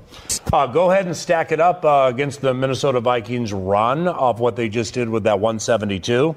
Uh, 0.51 0.67
go 0.67 0.91
ahead 0.91 1.05
and 1.05 1.15
stack 1.15 1.51
it 1.51 1.59
up 1.59 1.83
uh, 1.83 2.09
against 2.13 2.41
the 2.41 2.53
Minnesota 2.53 2.99
Vikings 2.99 3.53
run 3.53 4.07
of 4.07 4.39
what 4.39 4.55
they 4.55 4.69
just 4.69 4.93
did 4.93 5.09
with 5.09 5.23
that 5.23 5.39
172. 5.39 6.35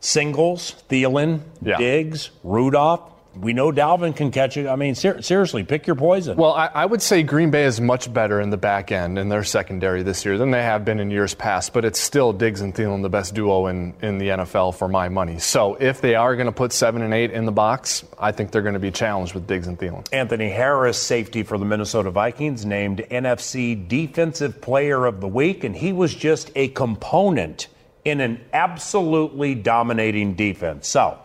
Singles, 0.00 0.82
Thielen, 0.88 1.40
yeah. 1.62 1.76
Diggs, 1.76 2.30
Rudolph, 2.42 3.00
we 3.40 3.52
know 3.52 3.72
Dalvin 3.72 4.14
can 4.14 4.30
catch 4.30 4.56
it. 4.56 4.66
I 4.66 4.76
mean, 4.76 4.94
ser- 4.94 5.22
seriously, 5.22 5.64
pick 5.64 5.86
your 5.86 5.96
poison. 5.96 6.36
Well, 6.36 6.52
I, 6.52 6.66
I, 6.66 6.86
would 6.86 7.00
say 7.00 7.22
Green 7.22 7.50
Bay 7.50 7.64
is 7.64 7.80
much 7.80 8.12
better 8.12 8.40
in 8.40 8.50
the 8.50 8.56
back 8.56 8.92
end 8.92 9.18
in 9.18 9.28
their 9.28 9.44
secondary 9.44 10.02
this 10.02 10.24
year 10.24 10.36
than 10.38 10.50
they 10.50 10.62
have 10.62 10.84
been 10.84 11.00
in 11.00 11.10
years 11.10 11.34
past, 11.34 11.72
but 11.72 11.84
it's 11.84 11.98
still 11.98 12.32
Diggs 12.32 12.60
and 12.60 12.74
Thielen, 12.74 13.02
the 13.02 13.08
best 13.08 13.34
duo 13.34 13.66
in, 13.66 13.94
in 14.02 14.18
the 14.18 14.28
NFL 14.28 14.74
for 14.74 14.88
my 14.88 15.08
money. 15.08 15.38
So 15.38 15.74
if 15.74 16.00
they 16.00 16.14
are 16.14 16.36
going 16.36 16.46
to 16.46 16.52
put 16.52 16.72
seven 16.72 17.02
and 17.02 17.14
eight 17.14 17.30
in 17.30 17.46
the 17.46 17.52
box, 17.52 18.04
I 18.18 18.32
think 18.32 18.50
they're 18.50 18.62
going 18.62 18.74
to 18.74 18.80
be 18.80 18.90
challenged 18.90 19.34
with 19.34 19.46
Diggs 19.46 19.66
and 19.66 19.78
Thielen. 19.78 20.06
Anthony 20.12 20.50
Harris, 20.50 21.00
safety 21.00 21.42
for 21.42 21.56
the 21.56 21.64
Minnesota 21.64 22.10
Vikings, 22.10 22.66
named 22.66 23.04
NFC 23.10 23.88
Defensive 23.88 24.60
Player 24.60 25.06
of 25.06 25.20
the 25.20 25.28
Week, 25.28 25.64
and 25.64 25.74
he 25.74 25.92
was 25.92 26.14
just 26.14 26.50
a 26.54 26.68
component 26.68 27.68
in 28.04 28.20
an 28.20 28.40
absolutely 28.52 29.54
dominating 29.54 30.34
defense. 30.34 30.88
So, 30.88 31.18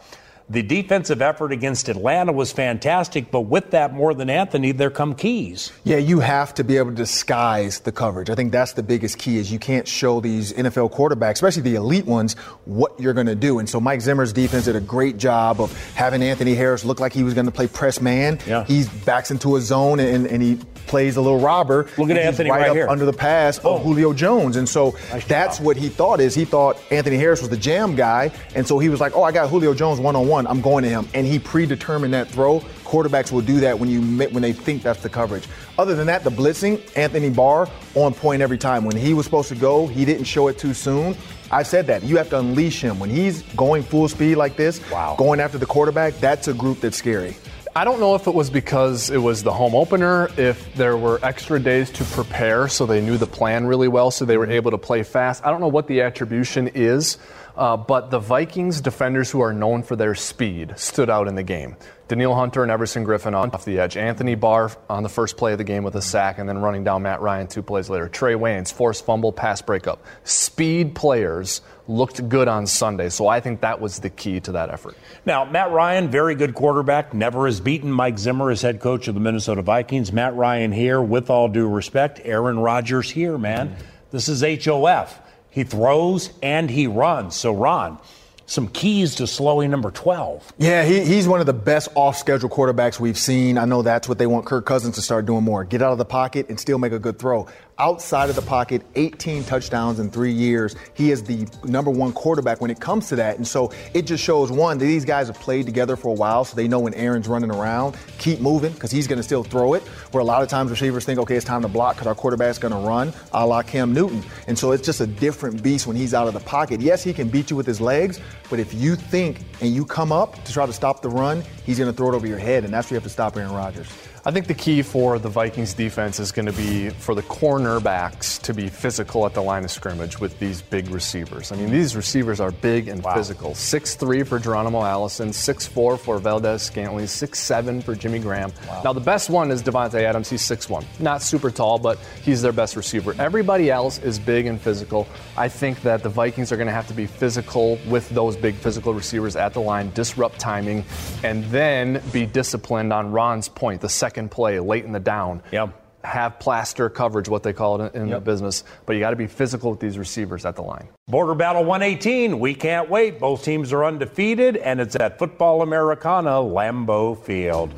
the 0.48 0.62
defensive 0.62 1.24
effort 1.24 1.52
against 1.52 1.90
Atlanta 1.90 2.32
was 2.32 2.52
fantastic, 2.52 3.32
but 3.32 3.42
with 3.42 3.72
that, 3.72 3.94
more 3.94 4.14
than 4.14 4.30
Anthony, 4.30 4.72
there 4.72 4.92
come 4.92 5.16
keys. 5.16 5.72
Yeah, 5.84 5.98
you 5.98 6.20
have 6.20 6.54
to 6.56 6.64
be 6.64 6.78
able 6.78 6.92
to 6.92 6.96
disguise 6.96 7.80
the 7.80 7.92
coverage. 7.92 8.30
I 8.30 8.36
think 8.36 8.52
that's 8.52 8.74
the 8.74 8.84
biggest 8.84 9.18
key 9.18 9.38
is 9.38 9.52
you 9.52 9.58
can't 9.58 9.88
show 9.88 10.20
these 10.20 10.54
NFL 10.54 10.94
quarterbacks, 10.94 11.34
especially 11.34 11.64
the 11.64 11.76
elite 11.76 12.06
ones, 12.06 12.36
what 12.66 13.00
you're 13.00 13.14
going 13.14 13.26
to 13.26 13.36
do. 13.36 13.58
And 13.58 13.68
so 13.68 13.80
Mike 13.80 14.02
Zimmer's 14.02 14.34
defense 14.34 14.66
did 14.66 14.76
a 14.76 14.82
great 14.82 15.18
job 15.18 15.60
of 15.60 15.74
having 15.96 16.22
Anthony 16.22 16.54
Harris 16.54 16.86
look 16.86 17.00
like 17.00 17.12
he 17.12 17.24
was 17.24 17.34
going 17.34 17.48
to 17.48 17.52
play 17.52 17.66
press 17.66 18.00
man. 18.00 18.40
Yeah. 18.46 18.66
He 18.66 18.86
backs 19.04 19.32
into 19.32 19.56
a 19.56 19.62
zone 19.62 20.00
and, 20.00 20.28
and 20.28 20.44
he 20.44 20.60
plays 20.86 21.18
a 21.18 21.22
little 21.22 21.40
robber. 21.40 21.88
Look 21.98 22.12
at 22.12 22.18
Anthony 22.18 22.52
right, 22.52 22.62
right 22.62 22.70
up 22.70 22.76
here. 22.76 22.88
under 22.88 23.06
the 23.06 23.14
pass 23.14 23.60
oh. 23.64 23.78
of 23.78 23.82
Julio 23.82 24.14
Jones. 24.14 24.58
And 24.58 24.70
so 24.70 24.96
nice 25.10 25.26
that's 25.26 25.58
job. 25.58 25.66
what 25.66 25.78
he 25.78 25.90
thought 25.90 26.20
is 26.20 26.36
he 26.36 26.46
thought 26.46 26.80
Anthony 26.92 27.18
Harris 27.18 27.42
was 27.42 27.50
the 27.50 27.58
jam 27.58 27.96
guy. 27.96 28.32
And 28.54 28.68
so 28.68 28.78
he 28.78 28.90
was 28.90 29.02
like, 29.02 29.16
oh, 29.16 29.24
I 29.24 29.32
got 29.32 29.50
Julio 29.50 29.74
Jones 29.74 30.00
one-on-one 30.00 30.35
one, 30.35 30.35
I'm 30.48 30.62
going 30.62 30.84
to 30.84 30.90
him. 30.90 31.08
And 31.14 31.26
he 31.26 31.40
predetermined 31.40 32.14
that 32.14 32.28
throw. 32.28 32.60
Quarterbacks 32.84 33.32
will 33.32 33.42
do 33.42 33.60
that 33.62 33.78
when 33.80 33.90
you 33.90 34.02
when 34.02 34.42
they 34.42 34.54
think 34.54 34.84
that's 34.84 35.02
the 35.02 35.10
coverage. 35.10 35.48
Other 35.78 35.96
than 35.96 36.08
that, 36.08 36.24
the 36.24 36.30
blitzing, 36.30 36.82
Anthony 36.96 37.30
Barr 37.30 37.68
on 37.96 38.14
point 38.14 38.42
every 38.42 38.58
time. 38.58 38.86
When 38.86 38.96
he 38.96 39.14
was 39.14 39.26
supposed 39.26 39.50
to 39.50 39.56
go, 39.56 39.88
he 39.88 40.06
didn't 40.06 40.26
show 40.26 40.48
it 40.48 40.58
too 40.58 40.74
soon. 40.74 41.16
I 41.52 41.64
said 41.64 41.88
that. 41.88 42.04
You 42.04 42.18
have 42.18 42.30
to 42.30 42.40
unleash 42.40 42.82
him. 42.82 43.00
When 43.00 43.10
he's 43.10 43.42
going 43.54 43.84
full 43.84 44.08
speed 44.08 44.36
like 44.36 44.56
this, 44.56 44.82
wow. 44.90 45.16
going 45.18 45.40
after 45.40 45.58
the 45.58 45.66
quarterback, 45.66 46.16
that's 46.16 46.48
a 46.48 46.54
group 46.54 46.80
that's 46.80 46.98
scary. 46.98 47.38
I 47.78 47.84
don't 47.84 48.00
know 48.00 48.16
if 48.16 48.26
it 48.26 48.34
was 48.34 48.50
because 48.50 49.10
it 49.10 49.18
was 49.18 49.44
the 49.44 49.52
home 49.52 49.76
opener, 49.76 50.30
if 50.38 50.74
there 50.76 50.96
were 50.96 51.20
extra 51.22 51.60
days 51.60 51.92
to 51.92 52.06
prepare 52.06 52.70
so 52.70 52.86
they 52.86 53.02
knew 53.02 53.18
the 53.18 53.28
plan 53.28 53.66
really 53.66 53.90
well, 53.90 54.12
so 54.12 54.24
they 54.24 54.38
were 54.38 54.50
able 54.50 54.72
to 54.72 54.78
play 54.78 55.04
fast. 55.04 55.46
I 55.46 55.52
don't 55.52 55.60
know 55.60 55.68
what 55.68 55.86
the 55.88 56.00
attribution 56.00 56.70
is. 56.70 57.18
Uh, 57.58 57.78
but 57.78 58.12
the 58.12 58.20
Vikings 58.20 58.82
defenders 58.82 59.32
who 59.32 59.42
are 59.42 59.54
known 59.54 59.84
for 59.84 59.96
their 59.96 60.16
speed 60.16 60.74
stood 60.78 61.10
out 61.10 61.28
in 61.28 61.36
the 61.36 61.44
game. 61.44 61.76
Danielle 62.08 62.36
Hunter 62.36 62.62
and 62.62 62.72
Everson 62.72 63.04
Griffen 63.04 63.34
off 63.34 63.66
the 63.66 63.80
edge. 63.80 63.98
Anthony 63.98 64.36
Barr 64.36 64.72
on 64.88 65.02
the 65.02 65.10
first 65.10 65.38
play 65.38 65.54
of 65.54 65.58
the 65.58 65.64
game 65.64 65.84
with 65.84 65.96
a 65.96 66.02
sack 66.02 66.38
and 66.38 66.48
then 66.48 66.60
running 66.60 66.84
down 66.84 67.02
Matt 67.02 67.20
Ryan 67.20 67.48
two 67.48 67.64
plays 67.64 67.90
later. 67.90 68.08
Trey 68.08 68.36
Waynes, 68.36 68.72
forced 68.72 69.06
fumble, 69.06 69.34
pass 69.34 69.60
breakup. 69.64 70.06
Speed 70.24 70.94
players 70.94 71.62
looked 71.88 72.30
good 72.30 72.48
on 72.48 72.68
Sunday, 72.68 73.10
so 73.10 73.28
I 73.28 73.40
think 73.40 73.62
that 73.62 73.82
was 73.82 74.00
the 74.00 74.12
key 74.12 74.40
to 74.42 74.52
that 74.52 74.70
effort. 74.70 74.96
Now, 75.26 75.46
Matt 75.46 75.72
Ryan, 75.72 76.10
very 76.10 76.36
good 76.36 76.54
quarterback, 76.54 77.14
never 77.16 77.48
has 77.48 77.60
beaten 77.60 77.92
Mike 77.92 78.20
Zimmer 78.20 78.52
as 78.52 78.62
head 78.62 78.80
coach 78.80 79.08
of 79.08 79.16
the 79.16 79.20
Minnesota 79.20 79.64
Vikings. 79.64 80.12
Matt 80.12 80.36
Ryan 80.36 80.72
here, 80.72 81.02
with 81.02 81.32
all 81.32 81.48
due 81.48 81.68
respect, 81.68 82.22
Aaron 82.24 82.60
Rodgers 82.60 83.10
here, 83.10 83.38
man. 83.40 83.76
This 84.12 84.30
is 84.30 84.42
HOF. 84.42 85.22
He 85.50 85.64
throws 85.64 86.32
and 86.44 86.70
he 86.70 86.86
runs. 86.86 87.36
So, 87.36 87.52
Ron, 87.52 87.98
some 88.46 88.68
keys 88.68 89.16
to 89.16 89.28
slowing 89.28 89.72
number 89.72 89.92
12. 89.92 90.54
Yeah, 90.58 90.84
he, 90.84 91.04
he's 91.04 91.28
one 91.28 91.40
of 91.40 91.46
the 91.46 91.54
best 91.54 91.90
off 91.96 92.18
schedule 92.18 92.50
quarterbacks 92.50 93.00
we've 93.00 93.18
seen. 93.18 93.58
I 93.58 93.66
know 93.66 93.82
that's 93.82 94.08
what 94.08 94.18
they 94.18 94.28
want 94.28 94.46
Kirk 94.46 94.66
Cousins 94.66 94.96
to 94.96 95.02
start 95.02 95.26
doing 95.26 95.44
more 95.44 95.64
get 95.64 95.82
out 95.82 95.92
of 95.92 95.98
the 95.98 96.06
pocket 96.06 96.48
and 96.50 96.60
still 96.60 96.78
make 96.78 96.92
a 96.92 97.00
good 97.00 97.18
throw 97.18 97.48
outside 97.78 98.30
of 98.30 98.36
the 98.36 98.42
pocket, 98.42 98.82
18 98.96 99.44
touchdowns 99.44 100.00
in 100.00 100.10
three 100.10 100.32
years. 100.32 100.76
He 100.94 101.12
is 101.12 101.24
the 101.24 101.48
number 101.64 101.92
one 101.92 102.14
quarterback 102.14 102.62
when 102.62 102.72
it 102.72 102.80
comes 102.80 103.10
to 103.10 103.16
that. 103.18 103.38
And 103.38 103.48
so 103.48 103.72
it 103.94 104.04
just 104.04 104.24
shows 104.24 104.52
one 104.52 104.78
that 104.78 104.86
these 104.86 105.06
guys 105.06 105.28
have 105.28 105.40
played 105.40 105.66
together 105.66 105.96
for 105.96 106.10
a 106.10 106.14
while, 106.14 106.46
so 106.46 106.56
they 106.56 106.68
know 106.68 106.80
when 106.80 106.94
Aaron's 106.94 107.28
running 107.28 107.52
around, 107.52 107.98
keep 108.18 108.40
moving 108.40 108.72
because 108.74 108.92
he's 108.92 109.08
going 109.08 109.18
to 109.18 109.24
still 109.24 109.44
throw 109.44 109.74
it. 109.74 109.84
Where 110.12 110.22
a 110.22 110.26
lot 110.26 110.42
of 110.42 110.50
times 110.50 110.72
receivers 110.72 111.06
think, 111.06 111.20
okay, 111.20 111.36
it's 111.36 111.46
time 111.46 111.62
to 111.64 111.68
block 111.68 111.96
because 111.96 112.08
our 112.08 112.16
quarterback's 112.16 112.60
going 112.60 112.74
to 112.74 112.80
run, 112.80 113.14
a 113.34 113.46
la 113.46 113.62
Cam 113.62 113.94
Newton. 113.94 114.24
And 114.48 114.58
so 114.58 114.72
it's 114.72 114.86
just 114.86 115.02
a 115.02 115.08
different 115.08 115.62
beast 115.62 115.88
when 115.88 115.96
he's 115.96 116.14
out 116.14 116.28
of 116.28 116.34
the 116.34 116.40
pocket. 116.42 116.82
Yes, 116.82 117.04
he 117.04 117.14
can 117.14 117.28
beat 117.28 117.50
you 117.50 117.56
with 117.56 117.66
his 117.66 117.82
legs, 117.82 118.20
but 118.50 118.60
if 118.60 118.74
you 118.74 118.96
think 118.96 119.40
and 119.62 119.74
you 119.74 119.86
come 119.86 120.12
up 120.12 120.44
to 120.46 120.54
try 120.54 120.66
to 120.66 120.74
stop 120.74 121.02
the 121.02 121.10
run, 121.10 121.44
he's 121.66 121.78
going 121.78 121.92
to 121.92 121.96
throw 121.96 122.10
it 122.10 122.16
over 122.16 122.28
your 122.28 122.40
head, 122.40 122.64
and 122.64 122.74
that's 122.74 122.90
where 122.90 122.96
you 122.96 123.00
have 123.00 123.04
to 123.04 123.10
stop 123.10 123.36
Aaron 123.36 123.52
Rodgers. 123.52 123.90
I 124.28 124.32
think 124.32 124.48
the 124.48 124.56
key 124.56 124.82
for 124.82 125.20
the 125.20 125.30
Vikings 125.30 125.76
defense 125.76 126.20
is 126.20 126.32
going 126.32 126.48
to 126.48 126.52
be 126.54 126.90
for 126.90 127.14
the 127.14 127.22
cornerbacks 127.22 128.42
to 128.42 128.56
be 128.56 128.70
physical 128.70 129.24
at 129.28 129.36
the 129.36 129.44
line 129.44 129.64
of 129.64 129.70
scrimmage 129.70 130.20
with 130.20 130.40
these 130.40 130.64
big 130.64 130.90
receivers. 130.90 131.52
I 131.52 131.58
mean, 131.58 131.70
these 131.70 131.96
receivers 131.96 132.40
are 132.40 132.50
big 132.50 132.88
and 132.88 133.04
wow. 133.04 133.14
physical. 133.14 133.52
6'3 133.52 134.26
for 134.26 134.40
Geronimo 134.40 134.82
Allison, 134.82 135.30
6'4 135.30 136.00
for 136.00 136.18
Valdes-Scantling, 136.18 137.06
6'7 137.06 137.84
for 137.84 137.94
Jimmy 137.94 138.18
Graham. 138.18 138.52
Wow. 138.68 138.82
Now, 138.86 138.94
the 138.94 139.00
best 139.00 139.30
one 139.30 139.52
is 139.52 139.62
Davante 139.62 140.02
Adams. 140.02 140.28
He's 140.28 140.42
6'1. 140.42 140.84
Not 141.00 141.22
super 141.22 141.52
tall, 141.52 141.78
but 141.78 142.00
he's 142.24 142.42
their 142.42 142.52
best 142.52 142.76
receiver. 142.76 143.14
Everybody 143.20 143.70
else 143.70 144.00
is 144.00 144.18
big 144.18 144.48
and 144.48 144.60
physical. 144.60 145.08
I 145.38 145.50
think 145.50 145.84
that 145.84 146.02
the 146.02 146.10
Vikings 146.10 146.52
are 146.52 146.58
going 146.58 146.66
to 146.66 146.74
have 146.74 146.88
to 146.88 146.96
be 146.96 147.06
physical 147.06 147.78
with 147.88 148.10
those 148.10 148.36
big 148.36 148.56
physical 148.56 148.92
receivers 148.96 149.36
at 149.36 149.54
the 149.54 149.62
line, 149.62 149.92
disrupt 149.94 150.40
timing, 150.40 150.84
and 151.24 151.44
then 151.46 152.02
be 152.12 152.26
disciplined 152.26 152.92
on 152.92 153.12
Ron's 153.12 153.50
point, 153.50 153.82
the 153.82 153.88
second 153.88 154.15
second 154.16 154.32
play 154.32 154.60
late 154.62 154.86
in 154.86 154.94
the 154.94 155.00
down. 155.00 155.42
Yep. 155.52 155.82
Have 156.06 156.40
plaster 156.40 156.90
coverage, 156.90 157.28
what 157.28 157.44
they 157.44 157.52
call 157.52 157.82
it 157.82 157.96
in 157.96 158.08
yep. 158.08 158.20
the 158.20 158.22
business, 158.22 158.64
but 158.86 158.94
you 158.94 159.00
got 159.00 159.10
to 159.10 159.16
be 159.16 159.28
physical 159.28 159.72
with 159.72 159.80
these 159.80 159.98
receivers 159.98 160.46
at 160.46 160.56
the 160.56 160.62
line. 160.62 160.88
Border 161.08 161.34
Battle 161.34 161.66
118, 161.66 162.40
we 162.40 162.54
can't 162.54 162.90
wait. 162.90 163.20
Both 163.20 163.44
teams 163.44 163.74
are 163.74 163.84
undefeated, 163.84 164.56
and 164.58 164.80
it's 164.80 164.96
at 164.96 165.20
Football 165.20 165.64
Americana, 165.64 166.30
Lambeau 166.30 167.22
Field. 167.22 167.74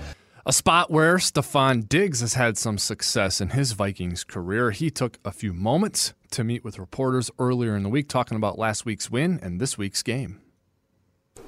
A 0.46 0.54
spot 0.54 0.92
where 0.92 1.16
Stefon 1.16 1.88
Diggs 1.88 2.20
has 2.20 2.36
had 2.36 2.58
some 2.58 2.78
success 2.78 3.42
in 3.42 3.50
his 3.50 3.72
Vikings 3.72 4.24
career. 4.24 4.72
He 4.72 4.92
took 4.92 5.20
a 5.26 5.32
few 5.32 5.54
moments 5.54 6.14
to 6.32 6.44
meet 6.44 6.64
with 6.64 6.78
reporters 6.78 7.32
earlier 7.40 7.76
in 7.76 7.84
the 7.84 7.90
week, 7.90 8.10
talking 8.10 8.36
about 8.36 8.60
last 8.60 8.86
week's 8.86 9.10
win 9.10 9.40
and 9.42 9.60
this 9.60 9.78
week's 9.78 10.04
game. 10.04 10.42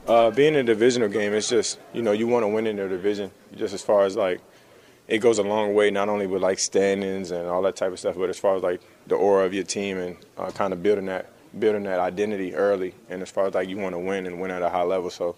Uh, 0.07 0.31
being 0.31 0.53
in 0.53 0.61
a 0.61 0.63
divisional 0.63 1.09
game, 1.09 1.33
it's 1.33 1.49
just, 1.49 1.79
you 1.93 2.01
know, 2.01 2.13
you 2.13 2.25
want 2.25 2.43
to 2.43 2.47
win 2.47 2.65
in 2.65 2.77
the 2.77 2.87
division, 2.87 3.31
just 3.55 3.73
as 3.73 3.81
far 3.81 4.05
as 4.05 4.15
like 4.15 4.41
it 5.09 5.17
goes 5.17 5.39
a 5.39 5.43
long 5.43 5.73
way, 5.73 5.89
not 5.89 6.07
only 6.07 6.27
with 6.27 6.41
like 6.41 6.59
standings 6.59 7.31
and 7.31 7.47
all 7.47 7.63
that 7.63 7.75
type 7.75 7.91
of 7.91 7.99
stuff, 7.99 8.15
but 8.15 8.29
as 8.29 8.39
far 8.39 8.55
as 8.55 8.63
like 8.63 8.79
the 9.07 9.15
aura 9.15 9.45
of 9.45 9.53
your 9.53 9.63
team 9.63 9.97
and 9.97 10.15
uh, 10.37 10.51
kind 10.51 10.71
of 10.71 10.83
building 10.83 11.07
that 11.07 11.31
building 11.57 11.81
that 11.83 11.99
identity 11.99 12.53
early, 12.53 12.93
and 13.09 13.23
as 13.23 13.31
far 13.31 13.47
as 13.47 13.55
like 13.55 13.67
you 13.67 13.77
want 13.77 13.95
to 13.95 13.99
win 13.99 14.27
and 14.27 14.39
win 14.39 14.51
at 14.51 14.61
a 14.61 14.69
high 14.69 14.83
level. 14.83 15.09
So 15.09 15.35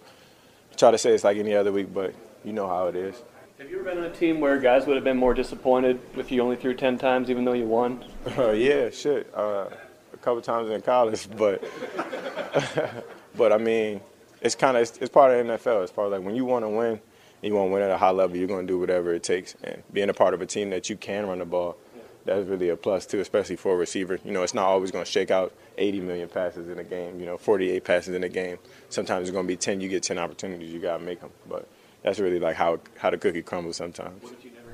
try 0.76 0.92
to 0.92 0.98
say 0.98 1.14
it's 1.14 1.24
like 1.24 1.38
any 1.38 1.56
other 1.56 1.72
week, 1.72 1.94
but 1.94 2.14
you 2.44 2.52
know 2.52 2.68
how 2.68 2.88
it 2.88 2.98
is. 2.98 3.24
Have 3.60 3.70
you 3.70 3.80
ever 3.80 3.86
been 3.86 4.00
on 4.00 4.04
a 4.06 4.14
team 4.14 4.42
where 4.42 4.60
guys 4.60 4.88
would 4.88 4.96
have 4.96 5.04
been 5.06 5.18
more 5.18 5.34
disappointed 5.34 6.02
if 6.18 6.32
you 6.32 6.42
only 6.42 6.56
threw 6.56 6.74
10 6.74 6.98
times 6.98 7.30
even 7.30 7.46
though 7.46 7.54
you 7.54 7.66
won? 7.66 8.04
Uh, 8.38 8.52
yeah, 8.52 8.90
shit. 8.90 9.32
Uh, 9.34 9.68
a 10.14 10.18
couple 10.18 10.42
times 10.42 10.70
in 10.70 10.82
college, 10.82 11.30
but 11.38 11.64
but 13.38 13.54
I 13.54 13.58
mean, 13.58 14.02
it's 14.42 14.56
kind 14.56 14.76
of 14.76 14.82
it's, 14.82 14.98
it's, 14.98 15.10
part 15.10 15.32
of 15.32 15.48
the 15.48 15.54
NFL. 15.54 15.84
As 15.84 15.92
far 15.92 16.08
as 16.08 16.12
like 16.12 16.24
when 16.24 16.36
you 16.36 16.44
want 16.44 16.66
to 16.66 16.70
win, 16.70 17.00
you 17.50 17.56
want 17.56 17.70
to 17.70 17.74
win 17.74 17.84
at 17.84 17.92
a 17.92 17.98
high 17.98 18.12
level, 18.12 18.38
you're 18.38 18.48
going 18.48 18.68
to 18.68 18.72
do 18.72 18.80
whatever 18.80 19.14
it 19.14 19.24
takes. 19.24 19.56
And 19.64 19.84
being 19.92 20.10
a 20.10 20.14
part 20.14 20.34
of 20.34 20.42
a 20.42 20.46
team 20.46 20.70
that 20.70 20.90
you 20.90 20.96
can 20.96 21.28
run 21.28 21.40
the 21.40 21.46
ball, 21.46 21.78
that's 22.26 22.48
really 22.48 22.70
a 22.70 22.76
plus 22.76 23.06
too, 23.06 23.20
especially 23.20 23.56
for 23.56 23.74
a 23.74 23.76
receiver. 23.76 24.20
You 24.24 24.32
know, 24.32 24.44
it's 24.44 24.54
not 24.54 24.66
always 24.66 24.92
going 24.92 25.06
to 25.06 25.12
shake 25.12 25.32
out 25.32 25.54
80 25.78 26.02
million 26.02 26.30
passes 26.30 26.70
in 26.70 26.78
a 26.78 26.84
game. 26.84 27.20
You 27.20 27.26
know, 27.26 27.38
48 27.38 27.84
passes 27.84 28.16
in 28.16 28.24
a 28.24 28.30
game. 28.30 28.60
Sometimes 28.90 29.28
it's 29.28 29.32
going 29.32 29.46
to 29.46 29.48
be 29.48 29.58
10. 29.58 29.82
You 29.82 29.90
get 29.90 30.04
10 30.04 30.20
opportunities, 30.20 30.72
you 30.72 30.80
got 30.80 30.98
to 30.98 31.04
make 31.04 31.22
them. 31.22 31.32
But 31.50 31.68
that's 32.04 32.20
really 32.20 32.40
like 32.40 32.56
how 32.56 32.80
how 32.98 33.10
the 33.10 33.18
cookie 33.18 33.42
crumbles 33.42 33.78
sometimes. 33.78 34.24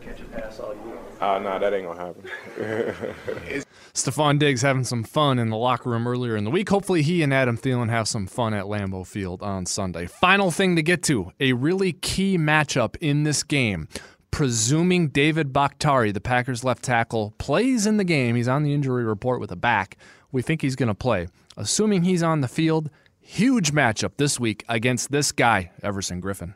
What 0.07 0.15
if 0.15 0.19
you 0.19 0.25
never 0.31 0.41
catch 0.41 0.41
a 0.41 0.41
pass 0.41 0.59
all 0.59 0.73
year? 0.73 0.97
Oh, 1.19 1.35
uh, 1.35 1.39
no, 1.39 1.59
that 1.59 1.73
ain't 1.73 1.85
gonna 1.85 1.99
happen. 1.99 3.63
Stefon 3.93 4.39
Diggs 4.39 4.61
having 4.61 4.83
some 4.83 5.03
fun 5.03 5.37
in 5.39 5.49
the 5.49 5.57
locker 5.57 5.89
room 5.89 6.07
earlier 6.07 6.37
in 6.37 6.43
the 6.43 6.49
week. 6.49 6.69
Hopefully, 6.69 7.01
he 7.01 7.23
and 7.23 7.33
Adam 7.33 7.57
Thielen 7.57 7.89
have 7.89 8.07
some 8.07 8.25
fun 8.25 8.53
at 8.53 8.65
Lambeau 8.65 9.05
Field 9.05 9.41
on 9.41 9.65
Sunday. 9.65 10.05
Final 10.05 10.51
thing 10.51 10.75
to 10.75 10.83
get 10.83 11.03
to 11.03 11.31
a 11.39 11.53
really 11.53 11.93
key 11.93 12.37
matchup 12.37 12.95
in 13.01 13.23
this 13.23 13.43
game. 13.43 13.87
Presuming 14.31 15.07
David 15.09 15.51
Bakhtiari, 15.51 16.11
the 16.11 16.21
Packers 16.21 16.63
left 16.63 16.83
tackle, 16.83 17.33
plays 17.37 17.85
in 17.87 17.97
the 17.97 18.03
game, 18.03 18.35
he's 18.35 18.47
on 18.47 18.63
the 18.63 18.73
injury 18.73 19.03
report 19.03 19.39
with 19.41 19.51
a 19.51 19.55
back. 19.55 19.97
We 20.31 20.41
think 20.41 20.61
he's 20.61 20.75
going 20.75 20.87
to 20.87 20.95
play. 20.95 21.27
Assuming 21.55 22.03
he's 22.03 22.21
on 22.21 22.41
the 22.41 22.47
field, 22.47 22.91
huge 23.19 23.71
matchup 23.71 24.17
this 24.17 24.39
week 24.39 24.63
against 24.69 25.11
this 25.11 25.31
guy, 25.31 25.71
Everson 25.81 26.21
Griffen. 26.21 26.53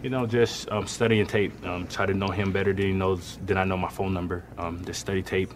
You 0.00 0.10
know, 0.10 0.26
just 0.26 0.70
um, 0.70 0.86
studying 0.86 1.26
tape, 1.26 1.52
um, 1.66 1.88
try 1.88 2.06
to 2.06 2.14
know 2.14 2.28
him 2.28 2.52
better 2.52 2.72
than 2.72 2.86
he 2.86 2.92
knows 2.92 3.36
than 3.44 3.56
I 3.56 3.64
know 3.64 3.76
my 3.76 3.88
phone 3.88 4.14
number. 4.14 4.44
Um, 4.56 4.84
just 4.84 5.00
study 5.00 5.22
tape, 5.22 5.52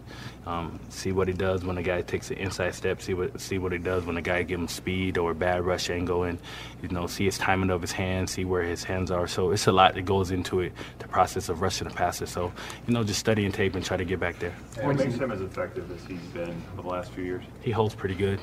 um, 0.47 0.81
see 0.89 1.13
what 1.13 1.29
he 1.29 1.35
does 1.35 1.65
when 1.65 1.79
a 1.79 1.83
guy 1.83 2.03
takes 2.03 2.29
an 2.33 2.39
inside 2.39 2.75
step, 2.75 3.01
see 3.01 3.15
what 3.15 3.41
see 3.41 3.59
what 3.59 3.71
he 3.71 3.79
does 3.79 4.05
when 4.05 4.17
a 4.17 4.23
guy 4.23 4.43
gives 4.43 4.61
him 4.61 4.67
speed 4.67 5.17
or 5.17 5.31
a 5.31 5.35
bad 5.35 5.65
rush 5.65 5.91
angle, 5.91 6.25
and 6.25 6.41
you 6.83 6.89
know, 6.89 7.07
see 7.07 7.25
his 7.25 7.39
timing 7.39 7.71
of 7.71 7.81
his 7.81 7.93
hands, 7.93 8.33
see 8.33 8.45
where 8.45 8.65
his 8.65 8.83
hands 8.83 9.13
are. 9.13 9.29
So 9.29 9.53
it's 9.53 9.69
a 9.69 9.73
lot 9.73 9.95
that 9.95 10.07
goes 10.07 10.33
into 10.33 10.59
it, 10.59 10.73
the 10.99 11.07
process 11.07 11.49
of 11.49 11.63
rushing 11.63 11.87
a 11.87 11.91
passer. 11.91 12.27
So 12.27 12.53
you 12.89 12.95
know, 12.95 13.05
just 13.05 13.21
studying 13.21 13.53
tape 13.53 13.77
and 13.77 13.85
try 13.85 13.97
to 13.97 14.05
get 14.05 14.19
back 14.19 14.41
there. 14.41 14.55
What 14.81 14.97
makes 14.97 15.15
him 15.15 15.31
as 15.31 15.41
effective 15.41 15.89
as 15.93 16.05
he's 16.05 16.19
been 16.35 16.61
for 16.75 16.83
the 16.83 16.89
last 16.89 17.13
few 17.13 17.23
years? 17.23 17.45
He 17.61 17.71
holds 17.71 17.95
pretty 17.95 18.17
good. 18.17 18.41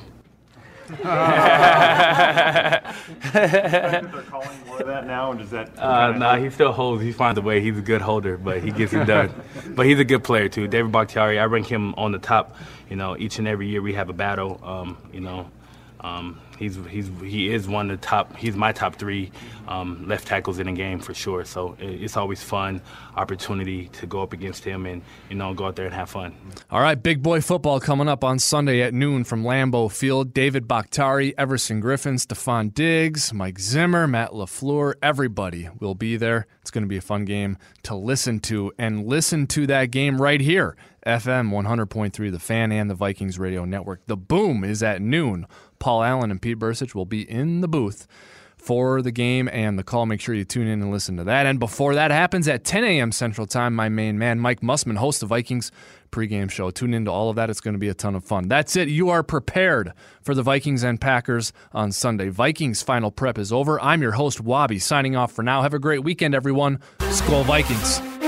They're 0.90 2.82
calling 4.28 4.48
more 4.66 4.80
of 4.80 4.86
that 4.86 5.06
now, 5.06 5.30
and 5.30 5.40
does 5.40 5.50
that? 5.50 5.78
Uh, 5.78 6.12
nah, 6.12 6.36
he 6.36 6.50
still 6.50 6.72
holds. 6.72 7.02
He 7.02 7.12
finds 7.12 7.38
a 7.38 7.42
way. 7.42 7.60
He's 7.60 7.78
a 7.78 7.82
good 7.82 8.00
holder, 8.00 8.36
but 8.36 8.62
he 8.62 8.70
gets 8.70 8.92
it 8.92 9.04
done. 9.06 9.32
but 9.70 9.86
he's 9.86 9.98
a 9.98 10.04
good 10.04 10.24
player 10.24 10.48
too. 10.48 10.68
David 10.68 10.92
Bakhtiari, 10.92 11.38
I 11.38 11.44
rank 11.44 11.66
him 11.66 11.94
on 11.94 12.12
the 12.12 12.18
top. 12.18 12.56
You 12.88 12.96
know, 12.96 13.16
each 13.16 13.38
and 13.38 13.46
every 13.46 13.68
year 13.68 13.82
we 13.82 13.94
have 13.94 14.08
a 14.08 14.12
battle. 14.12 14.60
Um, 14.62 14.96
you 15.12 15.20
know, 15.20 15.50
um, 16.00 16.40
he's 16.60 16.78
he's 16.88 17.10
he 17.22 17.52
is 17.52 17.66
one 17.66 17.90
of 17.90 18.00
the 18.00 18.06
top. 18.06 18.36
He's 18.36 18.54
my 18.54 18.70
top 18.70 18.94
three 18.96 19.32
um, 19.66 20.06
left 20.06 20.28
tackles 20.28 20.60
in 20.60 20.66
the 20.66 20.72
game 20.72 21.00
for 21.00 21.14
sure. 21.14 21.44
So 21.44 21.76
it's 21.80 22.16
always 22.16 22.42
fun 22.42 22.82
opportunity 23.16 23.88
to 23.88 24.06
go 24.06 24.22
up 24.22 24.32
against 24.32 24.62
him 24.62 24.86
and 24.86 25.02
you 25.28 25.36
know 25.36 25.52
go 25.54 25.66
out 25.66 25.76
there 25.76 25.86
and 25.86 25.94
have 25.94 26.10
fun. 26.10 26.36
All 26.70 26.80
right, 26.80 27.02
big 27.02 27.22
boy 27.22 27.40
football 27.40 27.80
coming 27.80 28.06
up 28.06 28.22
on 28.22 28.38
Sunday 28.38 28.82
at 28.82 28.94
noon 28.94 29.24
from 29.24 29.42
Lambeau 29.42 29.90
Field. 29.90 30.32
David 30.32 30.68
Bakhtiari, 30.68 31.36
Everson 31.36 31.82
Griffen, 31.82 32.14
Stefon 32.24 32.72
Diggs, 32.72 33.32
Mike 33.32 33.58
Zimmer, 33.58 34.06
Matt 34.06 34.30
LaFleur, 34.30 34.94
everybody 35.02 35.68
will 35.80 35.94
be 35.94 36.16
there. 36.16 36.46
It's 36.60 36.70
going 36.70 36.84
to 36.84 36.88
be 36.88 36.98
a 36.98 37.02
fun 37.02 37.24
game 37.24 37.56
to 37.84 37.94
listen 37.94 38.38
to 38.40 38.72
and 38.78 39.06
listen 39.06 39.46
to 39.48 39.66
that 39.66 39.86
game 39.86 40.20
right 40.20 40.40
here. 40.40 40.76
FM 41.06 41.50
100.3, 41.50 42.30
the 42.30 42.38
fan 42.38 42.72
and 42.72 42.90
the 42.90 42.94
Vikings 42.94 43.38
radio 43.38 43.64
network. 43.64 44.06
The 44.06 44.16
boom 44.16 44.64
is 44.64 44.82
at 44.82 45.00
noon 45.00 45.46
Paul 45.78 46.02
Allen 46.02 46.30
and 46.30 46.40
Pete 46.40 46.58
Bercich 46.58 46.94
will 46.94 47.06
be 47.06 47.28
in 47.28 47.60
the 47.60 47.68
booth 47.68 48.06
for 48.60 49.00
the 49.02 49.10
game 49.10 49.48
and 49.48 49.78
the 49.78 49.82
call. 49.82 50.06
Make 50.06 50.20
sure 50.20 50.34
you 50.34 50.44
tune 50.44 50.66
in 50.66 50.82
and 50.82 50.90
listen 50.90 51.16
to 51.16 51.24
that. 51.24 51.46
And 51.46 51.58
before 51.58 51.94
that 51.94 52.10
happens 52.10 52.46
at 52.46 52.64
10 52.64 52.84
a.m. 52.84 53.12
Central 53.12 53.46
Time, 53.46 53.74
my 53.74 53.88
main 53.88 54.18
man, 54.18 54.38
Mike 54.38 54.60
Mussman, 54.60 54.96
host 54.96 55.20
the 55.20 55.26
Vikings 55.26 55.72
pregame 56.10 56.50
show. 56.50 56.70
Tune 56.70 56.92
into 56.92 57.10
all 57.10 57.30
of 57.30 57.36
that. 57.36 57.50
It's 57.50 57.60
going 57.60 57.74
to 57.74 57.78
be 57.78 57.88
a 57.88 57.94
ton 57.94 58.14
of 58.14 58.24
fun. 58.24 58.48
That's 58.48 58.76
it. 58.76 58.88
You 58.88 59.08
are 59.10 59.22
prepared 59.22 59.92
for 60.22 60.34
the 60.34 60.42
Vikings 60.42 60.82
and 60.82 61.00
Packers 61.00 61.52
on 61.72 61.92
Sunday. 61.92 62.28
Vikings 62.28 62.82
final 62.82 63.10
prep 63.10 63.38
is 63.38 63.52
over. 63.52 63.80
I'm 63.80 64.02
your 64.02 64.12
host, 64.12 64.40
Wabi, 64.40 64.78
signing 64.78 65.16
off 65.16 65.32
for 65.32 65.42
now. 65.42 65.62
Have 65.62 65.74
a 65.74 65.78
great 65.78 66.04
weekend, 66.04 66.34
everyone. 66.34 66.80
Skol 66.98 67.44
Vikings. 67.44 68.19